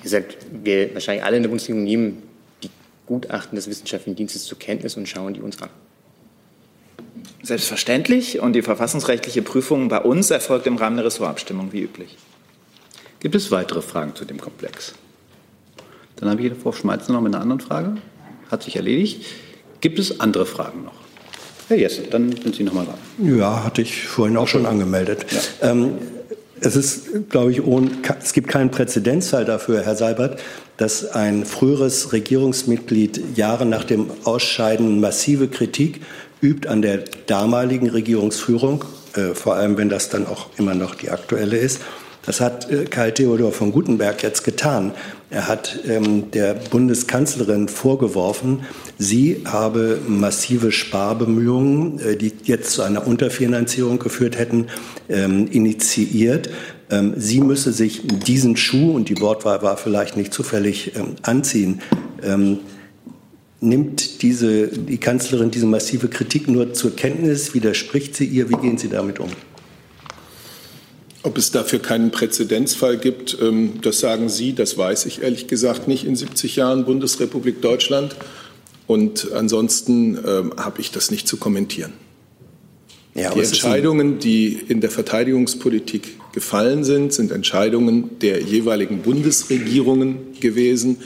[0.06, 2.22] Wie gesagt, wir wahrscheinlich alle in der Bundesregierung nehmen
[2.62, 2.70] die
[3.06, 5.68] Gutachten des Wissenschaftlichen Dienstes zur Kenntnis und schauen die uns an.
[7.42, 8.38] Selbstverständlich.
[8.38, 12.16] Und die verfassungsrechtliche Prüfung bei uns erfolgt im Rahmen der Ressortabstimmung, wie üblich.
[13.18, 14.94] Gibt es weitere Fragen zu dem Komplex?
[16.14, 17.96] Dann habe ich hier Frau Schmeitzer noch mit einer anderen Frage.
[18.48, 19.24] Hat sich erledigt.
[19.80, 20.94] Gibt es andere Fragen noch?
[21.66, 23.36] Herr Jessen, dann sind Sie noch mal dran.
[23.36, 25.26] Ja, hatte ich vorhin auch schon angemeldet.
[25.32, 25.72] Ja.
[25.72, 25.98] Ähm,
[26.60, 27.90] es ist, glaube ich, ohne,
[28.22, 30.40] es gibt keinen Präzedenzfall dafür, Herr Seibert,
[30.76, 36.00] dass ein früheres Regierungsmitglied Jahre nach dem Ausscheiden massive Kritik
[36.42, 38.84] übt an der damaligen Regierungsführung,
[39.14, 41.80] äh, vor allem wenn das dann auch immer noch die aktuelle ist.
[42.26, 44.92] Das hat äh, Karl Theodor von Gutenberg jetzt getan.
[45.30, 48.60] Er hat ähm, der Bundeskanzlerin vorgeworfen,
[48.98, 54.66] sie habe massive Sparbemühungen, äh, die jetzt zu einer Unterfinanzierung geführt hätten,
[55.08, 56.50] ähm, initiiert.
[56.90, 61.80] Ähm, sie müsse sich diesen Schuh, und die Wortwahl war vielleicht nicht zufällig, ähm, anziehen.
[62.22, 62.58] Ähm,
[63.60, 67.54] nimmt diese, die Kanzlerin diese massive Kritik nur zur Kenntnis?
[67.54, 68.50] Widerspricht sie ihr?
[68.50, 69.30] Wie gehen Sie damit um?
[71.26, 75.88] Ob es dafür keinen Präzedenzfall gibt, ähm, das sagen Sie, das weiß ich ehrlich gesagt
[75.88, 78.14] nicht in 70 Jahren Bundesrepublik Deutschland.
[78.86, 81.94] Und ansonsten ähm, habe ich das nicht zu kommentieren.
[83.16, 90.98] Ja, die Entscheidungen, die in der Verteidigungspolitik gefallen sind, sind Entscheidungen der jeweiligen Bundesregierungen gewesen,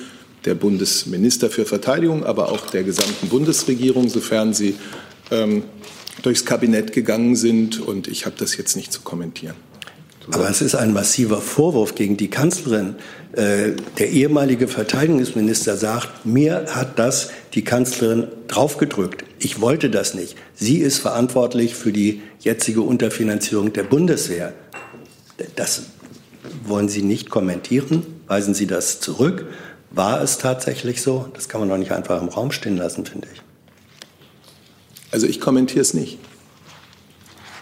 [0.44, 4.74] der Bundesminister für Verteidigung, aber auch der gesamten Bundesregierung, sofern sie
[5.30, 5.62] ähm,
[6.20, 7.80] durchs Kabinett gegangen sind.
[7.80, 9.54] Und ich habe das jetzt nicht zu kommentieren.
[10.32, 12.96] Aber es ist ein massiver Vorwurf gegen die Kanzlerin.
[13.32, 19.24] Äh, der ehemalige Verteidigungsminister sagt, mir hat das die Kanzlerin draufgedrückt.
[19.38, 20.36] Ich wollte das nicht.
[20.54, 24.52] Sie ist verantwortlich für die jetzige Unterfinanzierung der Bundeswehr.
[25.56, 25.82] Das
[26.64, 28.06] wollen Sie nicht kommentieren?
[28.26, 29.46] Weisen Sie das zurück?
[29.90, 31.28] War es tatsächlich so?
[31.34, 33.42] Das kann man doch nicht einfach im Raum stehen lassen, finde ich.
[35.10, 36.18] Also ich kommentiere es nicht.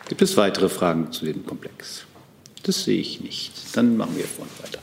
[0.09, 2.08] Gibt es weitere Fragen zu dem Komplex?
[2.63, 3.53] Das sehe ich nicht.
[3.75, 4.79] Dann machen wir vorhin weiter.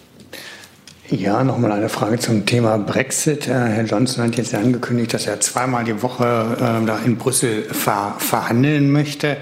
[1.10, 3.48] Ja, nochmal eine Frage zum Thema Brexit.
[3.48, 6.24] Äh, Herr Johnson hat jetzt angekündigt, dass er zweimal die Woche
[6.56, 9.38] äh, da in Brüssel ver verhandeln möchte.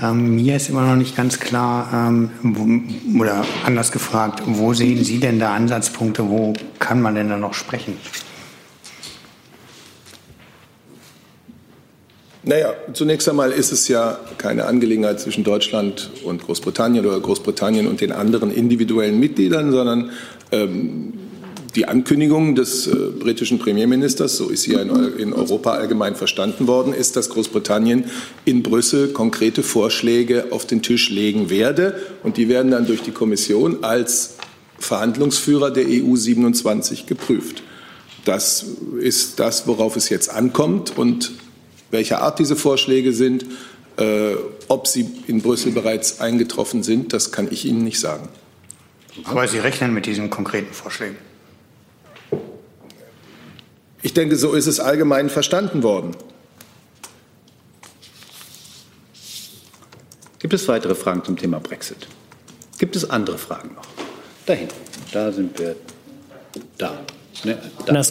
[0.00, 5.02] Ähm, mir ist immer noch nicht ganz klar, ähm, wo, oder anders gefragt, wo sehen
[5.02, 6.28] Sie denn da Ansatzpunkte?
[6.28, 7.96] Wo kann man denn da noch sprechen?
[12.44, 18.00] Naja, zunächst einmal ist es ja keine Angelegenheit zwischen Deutschland und Großbritannien oder Großbritannien und
[18.00, 20.10] den anderen individuellen Mitgliedern, sondern
[20.52, 21.14] ähm,
[21.74, 26.66] die Ankündigung des äh, britischen Premierministers, so ist sie ja in, in, Europa allgemein verstanden
[26.66, 28.04] worden, ist, dass Großbritannien
[28.44, 32.00] in Brüssel konkrete Vorschläge auf den Tisch legen werde.
[32.22, 34.38] Und die werden dann durch die Kommission als
[34.78, 37.62] Verhandlungsführer der EU 27 geprüft.
[38.24, 38.64] Das
[39.00, 40.96] ist das, worauf es jetzt ankommt.
[40.96, 41.32] Und
[41.90, 43.46] welcher Art diese Vorschläge sind,
[43.96, 44.34] äh,
[44.68, 48.28] ob sie in Brüssel bereits eingetroffen sind, das kann ich Ihnen nicht sagen.
[49.24, 51.16] Aber Sie rechnen mit diesen konkreten Vorschlägen?
[54.02, 56.16] Ich denke, so ist es allgemein verstanden worden.
[60.38, 62.06] Gibt es weitere Fragen zum Thema Brexit?
[62.78, 63.86] Gibt es andere Fragen noch?
[64.46, 64.68] Dahin,
[65.12, 65.74] da sind wir.
[66.78, 67.00] Da.
[67.44, 68.02] Ne, da.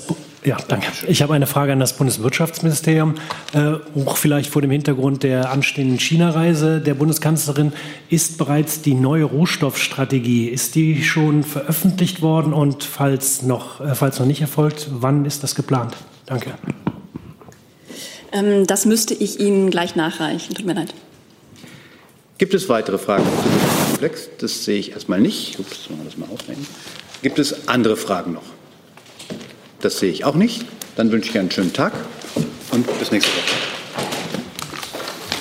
[0.43, 0.88] Ja, danke.
[1.07, 3.15] Ich habe eine Frage an das Bundeswirtschaftsministerium.
[3.53, 3.73] Äh,
[4.05, 7.73] auch vielleicht vor dem Hintergrund der anstehenden China-Reise der Bundeskanzlerin.
[8.09, 12.53] Ist bereits die neue Rohstoffstrategie, ist die schon veröffentlicht worden?
[12.53, 15.97] Und falls noch, äh, falls noch nicht erfolgt, wann ist das geplant?
[16.25, 16.53] Danke.
[18.31, 20.53] Ähm, das müsste ich Ihnen gleich nachreichen.
[20.53, 20.93] Tut mir leid.
[22.38, 24.29] Gibt es weitere Fragen zu diesem Komplex?
[24.38, 25.59] Das sehe ich erstmal nicht.
[25.59, 26.65] Ups, wir das mal aufnehmen.
[27.23, 28.56] Gibt es andere Fragen noch?
[29.88, 30.65] Das sehe ich auch nicht.
[30.97, 31.93] Dann wünsche ich einen schönen Tag
[32.71, 33.66] und bis nächste Woche.